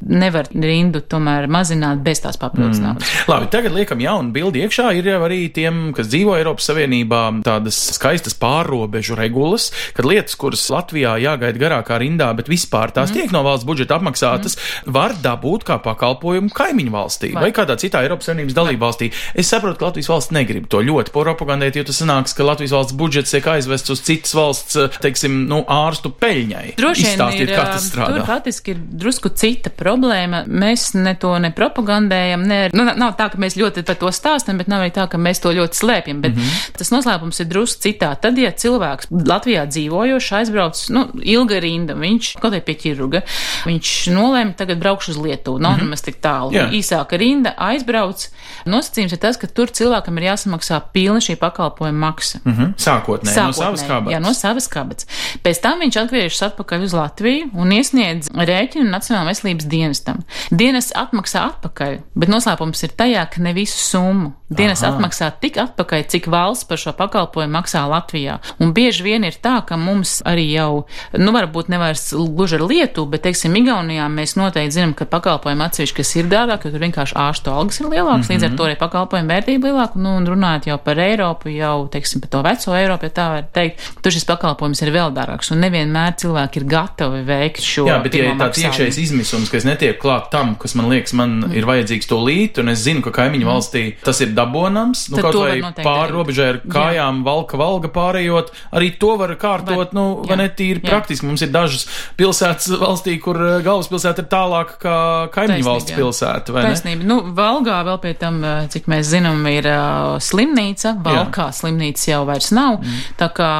nevar 0.08 0.48
rindu 0.52 1.02
tomēr 1.04 1.48
mazināt 1.50 2.02
bez 2.04 2.22
tās 2.24 2.38
papildus 2.40 2.80
mm. 2.80 2.86
naudas. 2.86 3.14
Labi, 3.30 3.50
tagad 3.52 3.74
liekam 3.76 4.02
jaunu 4.02 4.32
bildi 4.34 4.64
iekšā. 4.64 4.90
Ir 4.98 5.10
jau 5.12 5.20
arī 5.26 5.40
tiem, 5.54 5.88
kas 5.96 6.10
dzīvo 6.10 6.36
Eiropas 6.38 6.68
Savienībā, 6.70 7.22
tādas 7.48 7.78
skaistas 7.96 8.36
pārrobežu 8.38 9.16
regulas, 9.18 9.70
kad 9.96 10.08
lietas, 10.08 10.36
kuras 10.38 10.66
Latvijā 10.72 11.16
jāgaida 11.22 11.60
garākā 11.60 11.98
rindā, 12.02 12.30
bet 12.36 12.50
vispār 12.50 12.92
tās 12.94 13.10
mm. 13.10 13.16
tiek 13.16 13.34
no 13.34 13.42
valsts 13.46 13.66
budžeta 13.68 13.98
apmaksātas, 13.98 14.58
mm. 14.58 14.92
var 14.94 15.16
dabūt 15.22 15.66
kā 15.68 15.78
pakalpojumu 15.84 16.52
kaimiņu 16.54 16.94
valstī 16.94 17.32
vai, 17.34 17.48
vai 17.48 17.52
kādā 17.56 17.78
citā 17.80 18.02
Eiropas 18.04 18.28
Savienības 18.28 18.56
dalību 18.56 18.84
valstī. 18.84 19.10
Es 19.38 19.50
saprotu, 19.52 19.80
ka 19.80 19.90
Latvijas 19.90 20.10
valsts 20.12 20.34
negrib 20.36 20.68
to 20.70 20.82
ļoti 20.84 21.14
propagandēt, 21.14 21.78
jo 21.78 21.86
tas 21.88 22.00
sanāks, 22.02 22.36
ka 22.36 22.46
Latvijas 22.46 22.74
valsts 22.76 22.96
budžets 22.98 23.34
tiek 23.34 23.48
aizvests 23.54 23.94
uz 23.94 24.02
citas 24.04 24.34
valsts, 24.36 24.78
teiksim, 25.02 25.44
nu, 25.50 25.62
ārstu 25.72 26.12
peļņai. 26.20 26.74
Droši 26.78 27.06
vien 27.08 27.24
ir, 27.42 27.52
kā 27.52 27.66
tas 27.72 27.88
strādā. 27.88 28.20
Tur 28.20 28.28
faktiski 28.28 28.74
ir 28.74 28.82
drusku 29.02 29.32
cita 29.38 29.72
problēma. 29.74 30.44
Mēs 30.48 30.90
ne 30.98 31.14
to 31.20 31.34
nepropagandējam, 31.42 32.46
ne, 32.48 32.60
nu, 32.76 32.86
nav 32.88 33.16
tā, 33.18 33.30
ka 33.32 33.40
mēs 33.40 33.58
ļoti 33.58 33.84
par 33.88 33.98
to 34.00 34.12
stāstam, 34.14 34.60
bet 34.60 34.70
nav 34.70 34.84
arī 34.84 34.94
tā, 34.94 35.08
ka 35.10 35.20
mēs 35.20 35.42
to 35.44 35.52
ļoti 35.54 35.82
slēpjam. 35.82 36.22
Bet 36.24 36.36
mm 36.36 36.42
-hmm. 36.44 36.78
tas 36.78 36.92
noslēpums 36.94 37.37
ir 37.40 37.48
drusku 37.50 37.82
citā. 37.86 38.10
Tad, 38.20 38.38
ja 38.38 38.50
cilvēks 38.52 39.10
Latvijā 39.10 39.64
dzīvojošs 39.68 40.32
aizbrauc, 40.40 40.80
nu, 40.94 41.04
ilga 41.22 41.60
rinda, 41.62 41.96
viņš 41.98 42.32
kaut 42.42 42.54
kā 42.56 42.60
pie 42.64 42.76
ķirurga, 42.82 43.22
viņš 43.68 43.92
nolēma 44.14 44.56
tagad 44.58 44.80
braukšu 44.82 45.14
uz 45.14 45.20
Lietuvu, 45.22 45.58
nav 45.58 45.72
mm 45.72 45.78
-hmm. 45.78 45.84
nemaz 45.84 46.02
tik 46.02 46.20
tālu. 46.24 46.52
Jā. 46.52 46.68
Īsāka 46.70 47.18
rinda 47.18 47.54
aizbrauc. 47.56 48.28
Nosacījums 48.66 49.12
ir 49.12 49.20
tas, 49.22 49.36
ka 49.36 49.46
tur 49.46 49.70
cilvēkam 49.70 50.18
ir 50.18 50.28
jāsamaksā 50.30 50.80
pilna 50.92 51.20
šī 51.20 51.36
pakalpojuma 51.36 51.98
maksa. 52.06 52.38
Mm 52.44 52.52
-hmm. 52.52 52.74
Sākotnēji, 52.76 53.34
Sākotnēji 53.34 53.46
no 53.46 53.52
savas 53.52 53.82
kabatas. 53.82 54.12
Jā, 54.12 54.20
no 54.20 54.34
savas 54.34 54.68
kabatas. 54.68 55.06
Pēc 55.44 55.60
tam 55.62 55.80
viņš 55.80 55.96
atgriežas 56.02 56.42
atpakaļ 56.42 56.84
uz 56.84 56.92
Latviju 56.92 57.50
un 57.54 57.72
iesniedz 57.72 58.30
rēķinu 58.30 58.90
Nacionālajai 58.90 59.28
veselības 59.28 59.64
dienestam. 59.64 60.22
Dienas 60.50 60.92
atmaksā 60.94 61.44
atpakaļ, 61.52 61.98
bet 62.14 62.28
noslēpums 62.28 62.82
ir 62.82 62.90
tajā, 62.96 63.26
ka 63.30 63.42
ne 63.42 63.52
visu 63.52 63.78
summu. 63.78 64.32
Dienas 64.48 64.82
Aha. 64.82 64.96
atmaksā 64.96 65.28
tik 65.40 65.58
atpakaļ, 65.60 66.06
cik 66.08 66.26
valsts 66.32 66.64
par 66.64 66.78
šo 66.78 66.92
pakalpojumu 66.92 67.27
maksā 67.36 67.84
Latvijā. 67.90 68.38
Un 68.58 68.72
bieži 68.72 69.04
vien 69.04 69.24
ir 69.24 69.36
tā, 69.42 69.58
ka 69.66 69.76
mums 69.76 70.18
arī 70.28 70.46
jau, 70.52 70.86
nu, 71.12 71.32
varbūt 71.34 71.68
nevairs 71.72 72.12
gluži 72.14 72.58
ar 72.58 72.66
Lietuvu, 72.68 73.10
bet, 73.12 73.22
teiksim, 73.26 73.56
Igaunijā 73.58 74.08
mēs 74.12 74.36
noteikti 74.38 74.78
zinām, 74.78 74.94
ka 74.96 75.08
pakalpojumi 75.08 75.64
atsevišķi, 75.66 75.96
kas 75.98 76.14
ir 76.16 76.30
dārgāk, 76.30 76.66
jo 76.66 76.74
tur 76.74 76.84
vienkārši 76.86 77.16
ārstu 77.18 77.52
algas 77.52 77.80
ir 77.80 77.88
lielākas, 77.88 78.08
mm 78.08 78.22
-hmm. 78.22 78.32
līdz 78.34 78.44
ar 78.44 78.50
mhm. 78.50 78.56
to 78.56 78.64
arī 78.64 78.76
pakalpojumu 78.78 79.32
vērtība 79.32 79.68
lielāka. 79.68 79.98
Nu, 79.98 80.16
un 80.16 80.26
runājot 80.26 80.66
jau 80.70 80.78
par 80.78 80.98
Eiropu, 80.98 81.48
jau, 81.48 81.88
teiksim, 81.88 82.20
par 82.20 82.30
to 82.30 82.42
veco 82.42 82.76
Eiropu, 82.76 83.04
ja 83.04 83.10
tā 83.10 83.28
var 83.34 83.44
teikt, 83.52 83.80
tur 84.02 84.12
šis 84.12 84.24
pakalpojums 84.24 84.82
ir 84.82 84.92
vēl 84.94 85.12
dārgāks, 85.16 85.52
un 85.52 85.60
nevienmēr 85.64 86.16
cilvēki 86.22 86.60
ir 86.60 86.64
gatavi 86.64 87.22
veikt 87.26 87.62
šo. 87.62 87.86
Jā, 87.88 87.98
bet 88.02 88.14
ja 88.14 88.30
ir 88.30 88.38
tāds 88.40 88.62
iekšējs 88.62 88.98
izmisums, 89.04 89.50
ka 89.50 89.56
es 89.56 89.64
netiek 89.64 89.98
klāt 90.00 90.30
tam, 90.30 90.54
kas 90.60 90.74
man 90.78 90.88
liekas, 90.92 91.12
man 91.12 91.40
mm. 91.40 91.56
ir 91.58 91.66
vajadzīgs 91.68 92.10
to 92.10 92.20
līt, 92.22 92.60
un 92.62 92.68
es 92.68 92.84
zinu, 92.84 93.02
ka 93.04 93.10
kaimiņu 93.10 93.46
mm. 93.46 93.52
valstī 93.52 93.84
tas 94.04 94.20
ir 94.24 94.34
dabonams, 94.36 95.08
nu, 95.10 95.18
Tad 95.18 95.28
kaut 95.28 95.40
vai 95.42 95.84
pāri 95.84 96.14
robežai 96.14 96.48
ar 96.54 96.60
kājām, 96.68 97.17
jā. 97.20 97.26
valka 97.26 97.58
valga 97.60 97.90
pārējot, 97.92 98.52
arī 98.78 98.90
to 99.00 99.14
var 99.20 99.34
kārtot, 99.40 99.76
var, 99.76 99.92
nu, 99.96 100.06
jā, 100.22 100.30
vai 100.30 100.38
ne 100.42 100.48
tīri 100.58 100.82
jā. 100.82 100.88
praktiski. 100.88 101.26
Mums 101.28 101.44
ir 101.44 101.52
dažas 101.54 101.86
pilsētas 102.18 102.72
valstī, 102.80 103.18
kur 103.22 103.38
eh, 103.42 103.58
galvaspilsēta 103.66 104.24
ir 104.24 104.30
tālāk 104.32 104.74
kā 104.82 104.96
kaimiņu 105.34 105.68
valsts 105.68 105.96
pilsēta, 105.96 106.54
vai 106.56 106.66
Taisnība. 106.68 107.04
ne? 107.04 107.08
Nu, 107.12 107.20
Valgā 107.38 107.80
vēl 107.86 108.00
pie 108.02 108.14
tam, 108.18 108.40
eh, 108.44 108.66
cik 108.72 108.88
mēs 108.90 109.10
zinām, 109.12 109.44
ir 109.50 109.68
uh, 109.70 110.16
slimnīca, 110.22 110.96
Valkā 111.04 111.48
jā. 111.50 111.56
slimnīcas 111.60 112.08
jau 112.10 112.22
vairs 112.28 112.50
nav, 112.56 112.80
mm. 112.82 113.06
tā 113.20 113.30
kā 113.36 113.52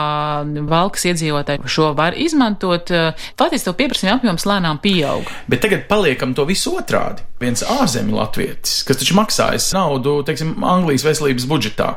valkas 0.68 1.08
iedzīvotāji 1.12 1.64
šo 1.68 1.92
var 1.98 2.16
izmantot. 2.18 2.92
Faktiski 3.38 3.68
to 3.68 3.76
pieprasījuma 3.78 4.18
apjoms 4.18 4.46
lēnām 4.48 4.82
pieaug. 4.82 5.28
Bet 5.50 5.64
tagad 5.64 5.88
paliekam 5.90 6.34
to 6.36 6.46
visu 6.48 6.76
otrādi. 6.78 7.27
Viens 7.38 7.62
ārzemju 7.62 8.16
latvietis, 8.18 8.80
kas 8.86 8.98
taču 8.98 9.14
maksājas 9.14 9.68
naudu, 9.76 10.16
teiksim, 10.26 10.56
Anglijas 10.66 11.04
veselības 11.06 11.46
budžetā. 11.46 11.92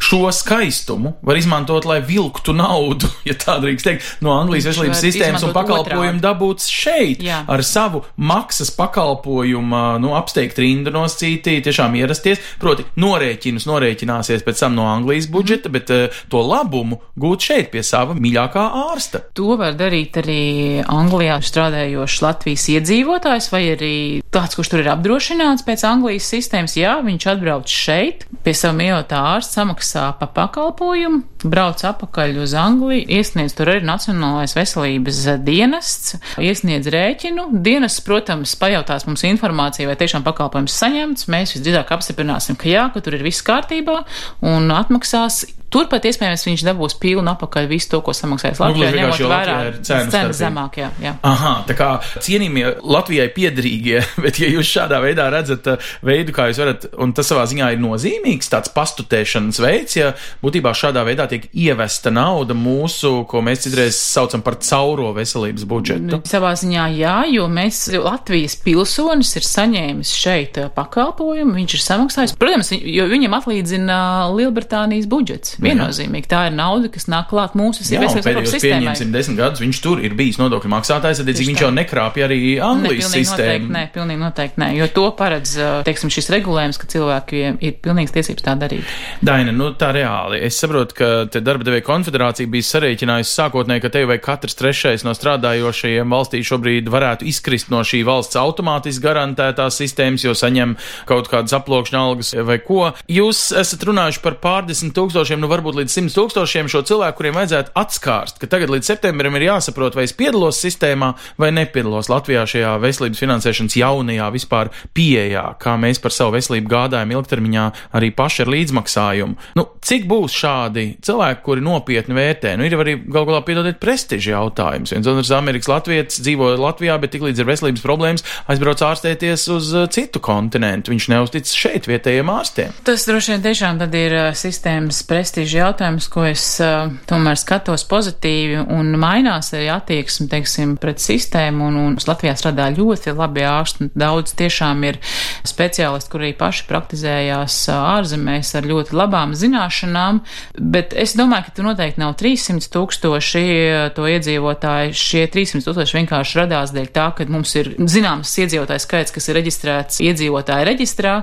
Šo 0.00 0.30
skaistumu 0.32 1.12
var 1.26 1.36
izmantot, 1.36 1.84
lai 1.84 1.98
vilktu 2.00 2.54
naudu, 2.56 3.10
ja 3.28 3.36
tā 3.36 3.58
drīkst 3.60 3.84
teikt, 3.84 4.06
no 4.24 4.32
Anglijas 4.38 4.70
veselības 4.70 5.02
sistēmas 5.04 5.44
un 5.44 5.52
pakalpojumu 5.56 6.22
dabūts 6.24 6.70
šeit 6.72 7.20
Jā. 7.24 7.42
ar 7.44 7.64
savu 7.66 8.06
maksas 8.16 8.72
pakalpojumu, 8.76 9.82
nu, 10.00 10.14
apsteigt 10.16 10.56
rindu 10.62 10.94
noscītī, 10.94 11.58
tiešām 11.66 11.98
ierasties, 12.00 12.40
proti 12.62 12.86
norēķinus 12.96 13.68
norēķināsies 13.68 14.46
pēc 14.46 14.64
tam 14.64 14.78
no 14.78 14.88
Anglijas 14.88 15.28
budžeta, 15.32 15.72
bet 15.72 15.92
uh, 15.92 16.22
to 16.32 16.40
labumu 16.40 17.02
gūt 17.20 17.50
šeit 17.50 17.70
pie 17.74 17.84
sava 17.84 18.16
mīļākā 18.16 18.64
ārsta. 18.86 19.26
To 19.36 19.58
var 19.60 19.76
darīt 19.76 20.16
arī 20.22 20.40
Anglijā 20.88 21.36
strādājošs 21.44 22.22
Latvijas 22.24 22.66
iedzīvotājs 22.72 23.52
vai 23.52 23.62
arī 23.74 23.94
tāds, 24.32 24.56
kurš 24.56 24.72
tur 24.72 24.82
ir 24.82 24.85
apdrošināts 24.92 25.64
pēc 25.66 25.84
Anglijas 25.88 26.28
sistēmas. 26.32 26.76
Jā, 26.78 26.96
viņš 27.06 27.28
atbrauc 27.32 27.70
šeit 27.70 28.26
pie 28.44 28.54
sava 28.56 28.76
mīļotā 28.78 29.20
ārsta, 29.34 29.60
samaksā 29.60 30.06
pa 30.20 30.28
pakalpojumu, 30.36 31.24
brauc 31.52 31.82
apakaļ 31.86 32.40
uz 32.44 32.54
Angliju, 32.58 33.06
iesniedz 33.18 33.54
tur 33.56 33.70
arī 33.72 33.84
Nacionālais 33.86 34.56
veselības 34.56 35.22
dienests, 35.46 36.16
iesniedz 36.42 36.90
rēķinu. 36.92 37.48
Dienests, 37.66 38.04
protams, 38.06 38.56
pajautās 38.60 39.06
mums 39.08 39.24
informāciju, 39.28 39.90
vai 39.90 39.98
tiešām 40.00 40.26
pakalpojums 40.26 40.78
saņemts. 40.82 41.28
Mēs 41.32 41.56
visdrīzāk 41.56 41.92
apstiprināsim, 41.96 42.58
ka 42.60 42.70
jā, 42.70 42.88
ka 42.94 43.04
tur 43.04 43.18
ir 43.18 43.26
viss 43.26 43.44
kārtībā 43.46 44.02
un 44.46 44.72
atmaksās 44.74 45.44
Turpat 45.66 46.04
iespējams 46.06 46.44
viņš 46.46 46.62
dabūs 46.62 46.94
pilnu 47.02 47.26
apakaļ 47.32 47.66
visu 47.68 47.90
to, 47.90 47.98
ko 48.06 48.12
samaksājis 48.14 48.60
Nu, 48.60 48.68
Latvijā, 48.68 48.90
gluži 48.94 49.24
ņemot 49.24 49.32
vērā 49.32 49.56
cenas 49.84 50.38
zemāk. 50.38 50.78
Jā, 50.78 50.90
jā. 51.02 51.12
Aha, 51.26 51.52
tā 51.66 51.74
kā 51.76 51.88
cienījamie 52.22 52.64
Latvijai 52.86 53.26
piederīgie, 53.34 54.00
bet 54.24 54.38
ja 54.40 54.48
jūs 54.52 54.70
šādā 54.70 55.00
veidā 55.02 55.26
redzat 55.34 55.66
uh, 55.72 55.90
veidu, 56.06 56.32
kā 56.36 56.46
jūs 56.48 56.60
varat, 56.62 56.86
un 57.02 57.12
tas 57.16 57.28
savā 57.28 57.44
ziņā 57.50 57.72
ir 57.74 57.82
nozīmīgs 57.82 58.52
tāds 58.52 58.70
pastutēšanas 58.76 59.60
veids, 59.64 59.98
ja 59.98 60.12
būtībā 60.44 60.70
šādā 60.76 61.02
veidā 61.08 61.26
tiek 61.28 61.35
ievesta 61.52 62.10
nauda 62.14 62.54
mūsu, 62.56 63.24
ko 63.28 63.42
mēs 63.44 63.64
citreiz 63.66 63.98
saucam 63.98 64.42
par 64.46 64.58
cauro 64.64 65.12
veselības 65.16 65.66
budžetu. 65.68 66.20
Savā 66.28 66.52
ziņā 66.58 66.86
jā, 66.96 67.16
jo 67.32 67.46
mēs 67.52 67.86
Latvijas 67.94 68.56
pilsonis 68.64 69.34
ir 69.38 69.46
saņēmis 69.46 70.12
šeit 70.16 70.60
uh, 70.60 70.70
pakalpojumu, 70.74 71.56
viņš 71.58 71.76
ir 71.78 71.84
samaksājis. 71.84 72.36
Protams, 72.40 72.72
jo 72.76 73.06
viņam 73.10 73.36
atlīdzina 73.38 73.98
uh, 74.26 74.36
Lielbritānijas 74.36 75.08
budžets. 75.10 75.56
Viennozīmīgi 75.62 76.30
tā 76.30 76.46
ir 76.50 76.56
nauda, 76.56 76.90
kas 76.92 77.08
nāk 77.10 77.30
klāt 77.32 77.56
mūsu 77.58 77.84
veselības 77.86 78.52
sistēmai. 78.56 78.82
pieņemsim 78.82 79.12
desmit 79.14 79.40
gadus, 79.40 79.62
viņš 79.64 79.82
tur 79.84 80.02
ir 80.04 80.16
bijis 80.18 80.40
nodokļu 80.42 80.72
maksātājs, 80.72 81.22
tad 81.22 81.30
viņš 81.42 81.64
jau 81.66 81.72
nekrāpja 81.74 82.26
arī 82.28 82.40
Ne, 82.56 82.62
Anglijas 82.64 83.10
noteikti 83.10 83.26
sistēmu. 83.26 83.70
nē, 83.74 83.84
pilnīgi 83.94 84.20
noteikti 84.22 84.62
nē, 84.62 84.70
jo 84.80 84.88
to 84.94 85.06
paredz, 85.18 85.56
uh, 85.58 85.80
teiksim, 85.86 86.12
šis 86.12 86.30
regulējums, 86.34 86.80
ka 86.80 86.88
cilvēkiem 86.92 87.58
ir 87.64 87.78
pilnīgs 87.84 88.14
tiesības 88.14 88.46
tā 88.46 88.56
darīt. 88.60 88.94
Daina, 89.24 89.54
nu 89.54 89.72
tā 89.78 89.92
reāli. 89.96 90.40
Es 90.46 90.58
saprotu, 90.60 90.96
ka 90.98 91.10
te 91.32 91.42
darba 91.44 91.66
devēja 91.66 91.84
konfederācija 91.86 92.50
bija 92.50 92.66
sarēķinājusi 92.66 93.34
sākotnēji, 93.36 93.82
ka 93.84 93.90
te 93.94 94.04
vai 94.08 94.18
katrs 94.22 94.56
trešais 94.58 95.04
no 95.06 95.14
strādājošajiem 95.16 96.12
valstī 96.12 96.42
šobrīd 96.46 96.90
varētu 96.92 97.26
izkrist 97.30 97.70
no 97.72 97.82
šī 97.86 98.02
valsts 98.06 98.38
automātiski 98.40 99.04
garantētās 99.04 99.78
sistēmas, 99.80 100.24
jo 100.26 100.34
saņem 100.36 100.76
kaut 101.08 101.30
kādas 101.32 101.54
aplokšņa 101.56 102.02
algas 102.02 102.32
vai 102.46 102.58
ko. 102.64 102.90
Jūs 103.12 103.50
esat 103.58 103.84
runājuši 103.88 104.22
par 104.24 104.38
pārdesmit 104.42 104.94
tūkstošiem, 104.96 105.42
nu 105.42 105.50
varbūt 105.50 105.80
līdz 105.80 105.96
simt 105.96 106.14
tūkstošiem 106.16 106.70
šo 106.72 106.84
cilvēku, 106.88 107.20
kuriem 107.20 107.38
vajadzētu 107.40 107.74
atskārst, 107.82 108.40
ka 108.42 108.50
tagad 108.50 108.72
līdz 108.74 108.92
septembrim 108.92 109.36
ir 109.38 109.48
jāsaprot, 109.48 109.96
vai 109.98 110.06
es 110.08 110.14
piedalos 110.16 110.60
sistēmā 110.62 111.12
vai 111.40 111.52
nepiedalos 111.54 112.10
Latvijā 112.12 112.46
šajā 112.48 112.76
veselības 112.82 113.22
finansēšanas 113.22 113.78
jaunajā 113.80 114.30
vispār 114.34 114.72
pieejā, 114.96 115.46
kā 115.62 115.76
mēs 115.80 116.00
par 116.02 116.14
savu 116.14 116.36
veselību 116.36 116.70
gādājam 116.70 117.14
ilgtermiņā 117.16 117.66
arī 117.96 118.12
paši 118.16 118.44
ar 118.44 118.52
līdzmaksājumu. 118.54 119.38
Nu, 119.58 119.66
cik 119.84 120.06
būs 120.10 120.36
šādi 120.36 120.86
cilvēki, 121.06 121.42
kuri 121.46 121.64
nopietni 121.64 122.16
vērtē? 122.16 122.56
Nu, 122.58 122.66
ir 122.66 122.76
arī 122.76 122.96
galu 123.00 123.30
galā 123.30 123.40
piedodiet 123.46 123.78
prestižu 123.82 124.34
jautājums. 124.34 124.92
Viens 124.92 125.08
otrs 125.10 125.32
Amerikas 125.36 125.70
Latvijas 125.70 126.18
dzīvo 126.20 126.52
Latvijā, 126.60 126.98
bet 127.00 127.14
tiklīdz 127.14 127.40
ir 127.40 127.48
veselības 127.48 127.84
problēmas, 127.84 128.26
aizbrauc 128.52 128.82
ārstēties 128.84 129.46
uz 129.54 129.70
uh, 129.74 129.86
citu 129.92 130.20
kontinentu. 130.24 130.92
Viņš 130.92 131.08
neuztic 131.12 131.48
šeit 131.48 131.88
vietējiem 131.88 132.32
ārstiem. 132.32 132.76
Tas 132.86 133.06
droši 133.08 133.34
vien 133.34 133.46
tiešām 133.46 133.80
tad 133.80 133.96
ir 133.96 134.16
uh, 134.18 134.28
sistēmas 134.36 135.00
prestiža 135.08 135.62
jautājums, 135.62 136.10
ko 136.12 136.26
es 136.28 136.44
uh, 136.64 136.92
tomēr 137.08 137.40
skatos 137.40 137.86
pozitīvi 137.88 138.66
un 138.76 138.92
mainās 139.00 139.54
arī 139.56 139.70
attieksme, 139.72 140.28
teiksim, 140.32 140.76
pret 140.82 141.00
sistēmu 141.02 141.70
un, 141.70 141.80
un 141.86 141.98
Latvijā 142.06 142.36
strādā 142.36 142.68
ļoti 142.76 143.16
labi 143.16 143.46
ārsti. 143.48 143.90
Daudz 143.96 144.36
tiešām 144.36 144.84
ir 144.88 145.00
speciālisti, 145.46 146.10
kuri 146.12 146.26
arī 146.26 146.34
paši 146.38 146.66
praktizējās 146.70 147.58
ārzemēs 147.72 148.52
ar 148.58 148.66
ļoti 148.66 148.96
labām 148.96 149.34
zināšanām, 149.38 150.22
bet 150.58 150.95
es 150.98 151.14
domāju, 151.18 151.46
ka 151.46 151.54
tur 151.56 151.66
noteikti 151.68 152.00
nav 152.00 152.14
300 152.20 152.70
tūkstoši 152.72 153.44
uh, 153.46 153.76
to 153.96 154.06
iedzīvotāju. 154.10 154.94
Šie 154.96 155.26
300 155.32 155.64
tūkstoši 155.66 155.98
vienkārši 155.98 156.38
radās 156.40 156.72
dēļ 156.74 156.88
tā, 156.94 157.06
ka 157.16 157.26
mums 157.30 157.54
ir 157.58 157.72
zināms 157.78 158.32
iedzīvotāju 158.42 158.82
skaits, 158.82 159.14
kas 159.14 159.28
ir 159.30 159.38
reģistrēts 159.40 160.00
iedzīvotāju 160.06 160.68
reģistrā, 160.70 161.14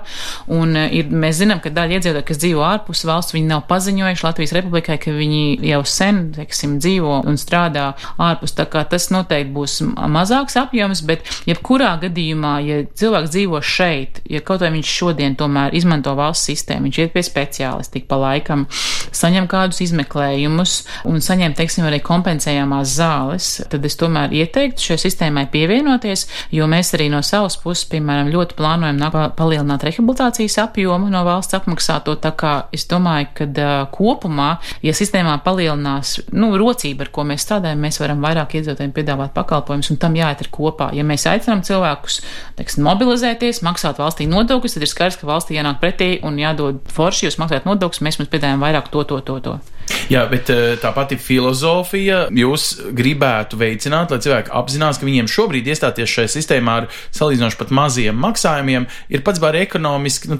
un 0.53 0.77
uh, 0.77 0.87
ir, 0.93 1.09
mēs 1.09 1.41
zinām, 1.41 1.61
ka 1.63 1.73
daļa 1.73 1.99
iedzīvotāju, 1.99 2.27
kas 2.29 2.41
dzīvo 2.43 2.65
ārpus 2.67 3.03
valsts, 3.09 3.35
viņi 3.35 3.51
nav 3.51 3.65
paziņojuši 3.69 4.27
Latvijas 4.27 4.55
Republikai, 4.57 4.97
ka 5.01 5.13
viņi 5.15 5.43
jau 5.69 5.81
sen, 5.89 6.21
teiksim, 6.37 6.77
dzīvo 6.83 7.21
un 7.29 7.39
strādā 7.41 7.89
ārpus, 8.21 8.55
tā 8.57 8.67
kā 8.69 8.85
tas 8.89 9.09
noteikti 9.13 9.53
būs 9.55 9.79
ma- 9.89 10.09
mazāks 10.19 10.57
apjoms, 10.59 11.03
bet 11.07 11.27
jebkurā 11.49 11.95
gadījumā, 12.03 12.53
ja 12.67 12.81
cilvēks 12.93 13.33
dzīvo 13.33 13.61
šeit, 13.63 14.21
ja 14.29 14.43
kaut 14.45 14.63
vai 14.63 14.71
viņš 14.75 14.93
šodien 14.99 15.37
tomēr 15.39 15.75
izmanto 15.77 16.13
valsts 16.17 16.51
sistēmu, 16.51 16.87
viņš 16.89 17.01
iet 17.03 17.13
pie 17.15 17.23
speciālista 17.25 17.97
tik 17.97 18.07
pa 18.09 18.17
laikam, 18.21 18.65
saņem 19.13 19.47
kādus 19.63 19.81
izmeklējumus 19.87 20.75
un 21.09 21.23
saņem, 21.23 21.55
teiksim, 21.57 21.87
arī 21.87 22.01
kompensējamās 22.03 22.95
zāles, 22.97 23.49
tad 23.71 23.85
es 23.87 23.97
tomēr 23.99 24.33
ieteiktu 24.35 24.89
šai 24.89 24.99
sistēmai 25.01 25.45
pievienoties, 25.53 26.27
jo 26.53 26.67
mēs 26.69 26.93
arī 26.97 27.09
no 27.13 27.21
savas 27.25 27.57
puses, 27.61 27.87
piemēram, 27.91 28.31
ļoti 28.33 28.57
plānojam 28.59 28.99
palielināt 29.37 29.85
rehabilitācijas 29.87 30.59
apjomu 30.65 31.09
no 31.13 31.23
valsts 31.27 31.57
apmaksāto, 31.57 32.15
tā 32.21 32.33
kā 32.37 32.53
es 32.75 32.85
domāju, 32.91 33.29
ka 33.39 33.47
uh, 33.47 33.73
kopumā, 33.93 34.49
ja 34.85 34.95
sistēmā 34.95 35.37
palielinās, 35.45 36.15
nu, 36.35 36.51
rocība, 36.59 37.07
ar 37.07 37.13
ko 37.15 37.25
mēs 37.27 37.45
strādājam, 37.47 37.81
mēs 37.83 37.99
varam 38.01 38.23
vairāk 38.23 38.57
iedzīvotājiem 38.59 38.95
piedāvāt 38.95 39.33
pakalpojumus, 39.35 39.91
un 39.93 40.01
tam 40.01 40.17
jāiet 40.17 40.43
ir 40.43 40.51
kopā. 40.53 40.91
Ja 40.97 41.05
mēs 41.07 41.27
aicinām 41.29 41.63
cilvēkus, 41.65 42.19
teiksim, 42.59 42.85
mobilizēties, 42.87 43.63
maksāt 43.65 44.01
valstī 44.01 44.27
nodokļus, 44.29 44.77
tad 44.77 44.87
ir 44.87 44.91
skaidrs, 44.91 45.19
ka 45.21 45.29
valstī 45.29 45.57
jānāk 45.57 45.79
pretī 45.83 46.09
un 46.25 46.39
jādod 46.41 46.81
forši, 46.93 47.27
jūs 47.27 47.39
maksājat 47.41 47.69
nodokļus, 47.69 48.03
mēs 48.05 48.19
jums 48.19 48.31
piedāvājam 48.33 48.63
vairāk 48.63 48.91
to, 48.93 49.05
to, 49.09 49.21
to, 49.25 49.39
to. 49.43 49.52
Venezuela 49.53 49.82
Jā, 50.11 50.23
bet 50.31 50.49
eh, 50.51 50.75
tā 50.81 50.91
pati 50.95 51.17
filozofija 51.19 52.27
jūs 52.35 52.67
gribētu 52.95 53.57
veicināt, 53.59 54.11
lai 54.11 54.19
cilvēki 54.23 54.51
apzinās, 54.55 54.99
ka 54.99 55.07
viņiem 55.07 55.29
šobrīd 55.31 55.69
iestāties 55.71 56.11
šajā 56.11 56.31
sistēmā 56.35 56.75
ar 56.81 56.87
salīdzinoši 57.15 57.59
pat 57.59 57.71
maziem 57.73 58.19
maksājumiem 58.21 58.87
ir 59.13 59.23
pats 59.25 59.41
bāri 59.43 59.63
ekonomiski, 59.63 60.31
nu 60.31 60.37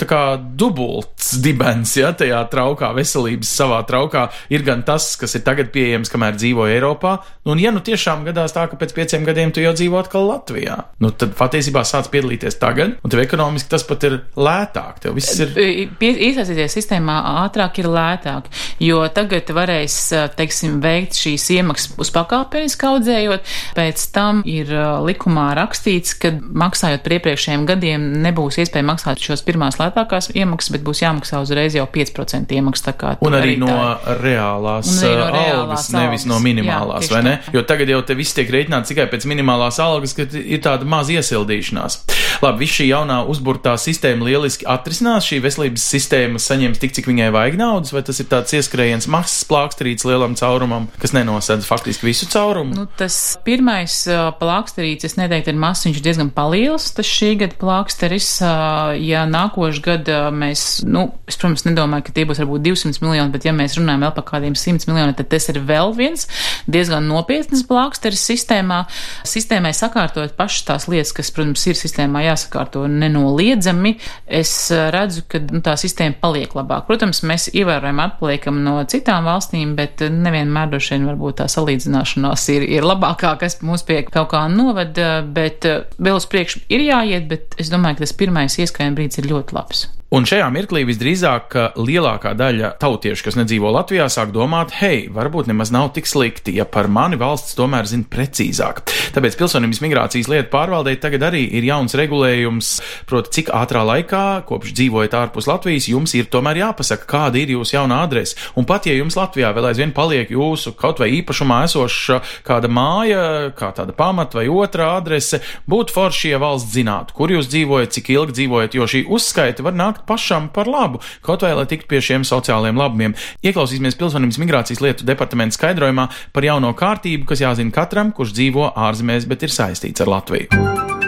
dubults 0.60 1.34
dibens, 1.41 1.95
ja 1.97 2.12
tajā 2.17 2.41
traukā, 2.51 2.91
veselības 2.97 3.53
savā 3.60 3.79
traukā 3.88 4.27
ir 4.53 4.65
gan 4.67 4.84
tas, 4.86 5.13
kas 5.19 5.36
ir 5.38 5.45
tagad 5.47 5.71
pieejams, 5.73 6.12
kamēr 6.12 6.38
dzīvo 6.38 6.67
Eiropā, 6.69 7.15
nu, 7.45 7.56
un 7.56 7.63
ja 7.63 7.71
nu 7.73 7.82
tiešām 7.84 8.25
gadās 8.27 8.56
tā, 8.56 8.67
ka 8.69 8.79
pēc 8.79 8.93
pieciem 8.97 9.25
gadiem 9.27 9.53
tu 9.56 9.63
jau 9.63 9.73
dzīvo 9.75 10.01
atkal 10.01 10.27
Latvijā, 10.29 10.77
nu 11.03 11.13
tad 11.15 11.36
patiesībā 11.39 11.86
sāc 11.88 12.12
piedalīties 12.13 12.60
tagad, 12.62 12.97
un 12.99 13.13
tev 13.13 13.23
ekonomiski 13.23 13.71
tas 13.73 13.88
pat 13.88 14.06
ir 14.10 14.19
lētāk, 14.36 15.01
tev 15.03 15.17
viss 15.17 15.39
ir. 15.39 15.56
Iesaistīties 16.03 16.77
sistēmā 16.77 17.17
ātrāk 17.45 17.82
ir 17.82 17.89
lētāk, 17.93 18.51
jo 18.84 19.01
tagad 19.13 19.32
varēs, 19.41 19.95
teiksim, 20.37 20.81
veikt 20.83 21.13
šīs 21.17 21.47
iemaksas 21.57 21.95
uz 21.97 22.11
pakāpeniski 22.13 22.85
audzējot, 22.85 23.41
pēc 23.75 24.11
tam 24.13 24.43
ir 24.45 24.69
likumā 25.07 25.53
rakstīts, 25.57 26.13
ka 26.19 26.29
maksājot 26.37 27.01
par 27.03 27.15
iepriekšējiem 27.17 27.65
gadiem 27.65 28.05
nebūs 28.23 28.59
iespēja 28.61 28.85
maksāt 28.85 29.17
šos 29.23 29.41
pirmās 29.41 29.79
lētākās 29.81 30.29
iemaksas, 30.35 30.71
bet 30.75 30.83
būs 30.85 31.01
jāmaksā 31.01 31.41
uzreiz 31.41 31.73
jau 31.75 31.87
5% 31.87 32.51
iemaksas. 32.53 32.83
Un 33.23 33.31
tur 33.31 33.37
arī 33.39 33.57
no 33.57 33.67
tā- 33.67 34.17
reālās 34.21 34.87
Un 34.91 34.97
arī 35.07 35.17
no 35.17 35.27
reālās 35.31 35.69
algas, 35.69 35.89
nevis 35.93 36.25
no 36.25 36.35
algas. 36.35 36.43
minimālās, 36.45 37.07
Jā, 37.07 37.11
vai 37.15 37.21
ne? 37.23 37.39
Jo 37.53 37.61
tagad 37.63 37.87
jau 37.89 38.01
te 38.05 38.13
viss 38.15 38.33
tiek 38.33 38.49
rēķināts 38.51 38.87
tikai 38.91 39.07
pēc 39.11 39.25
minimālās 39.29 39.79
algas, 39.79 40.13
ka 40.13 40.23
ir 40.33 40.59
tāda 40.59 40.83
maza 40.85 41.11
iesildīšanās. 41.13 41.97
Labi, 42.43 42.59
viss 42.65 42.75
šī 42.79 42.87
jaunā 42.89 43.25
uzburtā 43.29 43.73
sistēma 43.79 44.25
lieliski 44.27 44.65
atrisinās. 44.69 45.23
Šī 45.29 45.39
veselības 45.43 45.85
sistēma 45.93 46.39
saņems 46.41 46.79
tik, 46.81 46.91
cik 46.93 47.05
viņai 47.07 47.31
vajag 47.31 47.57
naudas, 47.57 47.93
vai 47.93 48.01
tas 48.03 48.19
ir 48.19 48.25
tāds 48.31 48.51
ieskrējiens 48.57 49.07
mazs 49.23 49.43
plāksterīts 49.47 50.03
lielam 50.07 50.36
caurumam, 50.36 50.88
kas 50.99 51.13
nenosedz 51.15 51.65
faktiski 51.67 52.07
visu 52.09 52.27
caurumu? 52.31 52.75
Nu, 52.75 52.86
tas 52.99 53.38
pirmais 53.45 53.95
uh, 54.09 54.31
plāksterīts, 54.39 55.07
es 55.07 55.15
neteiktu, 55.19 55.53
ir 55.53 55.59
mazs, 55.59 55.86
viņš 55.88 55.99
ir 55.99 56.05
diezgan 56.05 56.31
paliels, 56.36 56.89
tas 56.97 57.07
šī 57.07 57.33
gada 57.39 57.57
plāksteris. 57.59 58.29
Uh, 58.43 58.93
ja 58.99 59.23
nākošu 59.29 59.83
gadu 59.86 60.15
uh, 60.15 60.27
mēs, 60.36 60.83
nu, 60.88 61.05
es, 61.29 61.38
protams, 61.39 61.63
nedomāju, 61.67 62.07
ka 62.07 62.15
tie 62.17 62.25
būs 62.27 62.41
varbūt 62.43 62.65
200 62.67 63.03
miljoni, 63.05 63.31
bet 63.33 63.47
ja 63.47 63.55
mēs 63.55 63.77
runājam 63.79 64.03
vēl 64.07 64.15
par 64.17 64.27
kādiem 64.33 64.57
100 64.59 64.89
miljoniem, 64.91 65.15
tad 65.19 65.31
tas 65.31 65.47
ir 65.53 65.62
vēl 65.63 65.95
viens 65.97 66.27
diezgan 66.67 67.07
nopietnas 67.07 67.63
plāksteris 67.69 68.23
sistēmā. 68.31 68.83
Sistēmai 69.27 69.73
sakārtot 69.77 70.36
pašas 70.39 70.67
tās 70.67 70.89
lietas, 70.91 71.15
kas, 71.15 71.31
protams, 71.36 71.63
ir 71.69 71.79
sistēmā 71.79 72.25
jāsakārto 72.27 72.86
nenoliedzami, 72.91 73.95
es 74.27 74.53
redzu, 74.93 75.25
ka 75.31 75.43
nu, 75.47 75.63
tā 75.63 75.77
sistēma 75.79 76.19
paliek 76.21 76.55
labāk. 76.57 76.88
Protams, 76.89 77.23
mēs 77.27 77.49
ievērojami 77.53 78.03
atpaliekam 78.07 78.59
no 78.65 78.79
citām 78.89 79.12
valstīm, 79.26 79.76
bet 79.80 80.02
uh, 80.02 80.12
nevienmēr 80.13 80.71
droši 80.71 80.95
vien 80.95 81.08
varbūt 81.12 81.39
tā 81.41 81.49
salīdzināšanās 81.52 82.47
ir, 82.56 82.67
ir 82.80 82.88
labākā, 82.88 83.36
kas 83.41 83.60
mūs 83.65 83.86
pie 83.88 84.02
kaut 84.08 84.32
kā 84.34 84.45
noved, 84.52 84.97
uh, 85.02 85.19
bet 85.36 85.67
uh, 85.69 85.84
vēl 85.99 86.19
uz 86.19 86.30
priekšu 86.32 86.65
ir 86.73 86.88
jāiet, 86.88 87.28
bet 87.32 87.58
es 87.62 87.71
domāju, 87.73 87.99
ka 87.99 88.08
tas 88.08 88.17
pirmais 88.17 88.60
ieskājuma 88.60 88.97
brīdis 88.97 89.21
ir 89.21 89.30
ļoti 89.34 89.60
labs. 89.60 89.88
Un 90.13 90.28
šajā 90.30 90.45
mirklī 90.54 90.84
visdrīzāk 90.86 91.56
lielākā 91.73 92.36
daļa 92.38 92.76
tautiešu, 92.78 93.23
kas 93.26 93.38
nedzīvo 93.39 93.71
Latvijā, 93.73 94.06
sāk 94.13 94.30
domāt, 94.30 94.76
hei, 94.78 95.08
varbūt 95.10 95.47
nemaz 95.49 95.71
nav 95.73 95.88
tik 95.95 96.06
slikti, 96.06 96.54
ja 96.54 96.67
par 96.69 96.86
mani 96.86 97.17
valsts 97.17 97.56
tomēr 97.58 97.88
zina 97.89 98.06
precīzāk. 98.13 98.84
Tāpēc 99.15 99.38
pilsonības 99.39 99.82
migrācijas 99.82 100.30
lietu 100.30 100.52
pārvaldē 100.54 100.93
tagad 101.02 101.26
arī 101.32 101.41
ir 101.58 101.65
jauns 101.65 101.97
regulējums, 101.97 102.69
proti, 103.10 103.32
cik 103.39 103.49
ātrā 103.58 103.82
laikā, 103.89 104.43
kopš 104.45 104.76
dzīvojat 104.78 105.15
ārpus 105.17 105.49
Latvijas, 105.49 105.89
jums 105.89 106.13
ir 106.13 106.30
tomēr 106.30 106.62
jāpasaka, 106.62 107.10
kāda 107.10 107.41
ir 107.41 107.56
jūsu 107.56 107.80
jaunā 107.80 108.04
adrese. 108.06 108.38
Un 108.54 108.69
pat 108.69 108.86
ja 108.86 108.93
jums 108.93 109.17
Latvijā 109.17 109.49
vēl 109.58 109.71
aizvien 109.71 109.95
paliek 109.97 110.30
jūsu 110.30 110.76
kaut 110.78 111.02
vai 111.02 111.10
īpašumā 111.17 111.63
esoša 111.65 112.19
kāda 112.45 112.69
māja, 112.69 113.26
kā 113.58 113.71
tāda 113.73 113.97
pamata 113.97 114.43
vai 114.43 114.45
otra 114.45 114.93
adrese, 114.99 115.41
būtu 115.65 115.97
forši, 115.97 116.36
ja 116.36 116.43
valsts 116.45 116.78
zinātu, 116.78 117.17
kur 117.17 117.34
jūs 117.34 117.49
dzīvojat, 117.49 117.97
cik 117.97 118.13
ilgi 118.13 118.39
dzīvojat, 118.43 118.78
jo 118.78 118.91
šī 118.93 119.06
uzskaita 119.10 119.65
var 119.65 119.82
nākt 119.82 120.02
pašam 120.07 120.49
par 120.53 120.69
labu, 120.71 121.01
kaut 121.25 121.45
vai 121.45 121.53
lai 121.57 121.67
tiktu 121.69 121.89
pie 121.91 122.01
šiem 122.03 122.27
sociālajiem 122.27 122.79
labumiem. 122.79 123.15
Ieklausīsimies 123.45 123.99
pilsonības 123.99 124.41
migrācijas 124.43 124.83
lietu 124.83 125.07
departamenta 125.07 125.57
skaidrojumā 125.57 126.09
par 126.35 126.47
jauno 126.47 126.73
kārtību, 126.77 127.27
kas 127.29 127.43
jāzina 127.45 127.73
katram, 127.75 128.13
kurš 128.15 128.35
dzīvo 128.37 128.73
ārzemēs, 128.89 129.29
bet 129.29 129.47
ir 129.47 129.55
saistīts 129.55 130.03
ar 130.03 130.13
Latviju. 130.17 131.02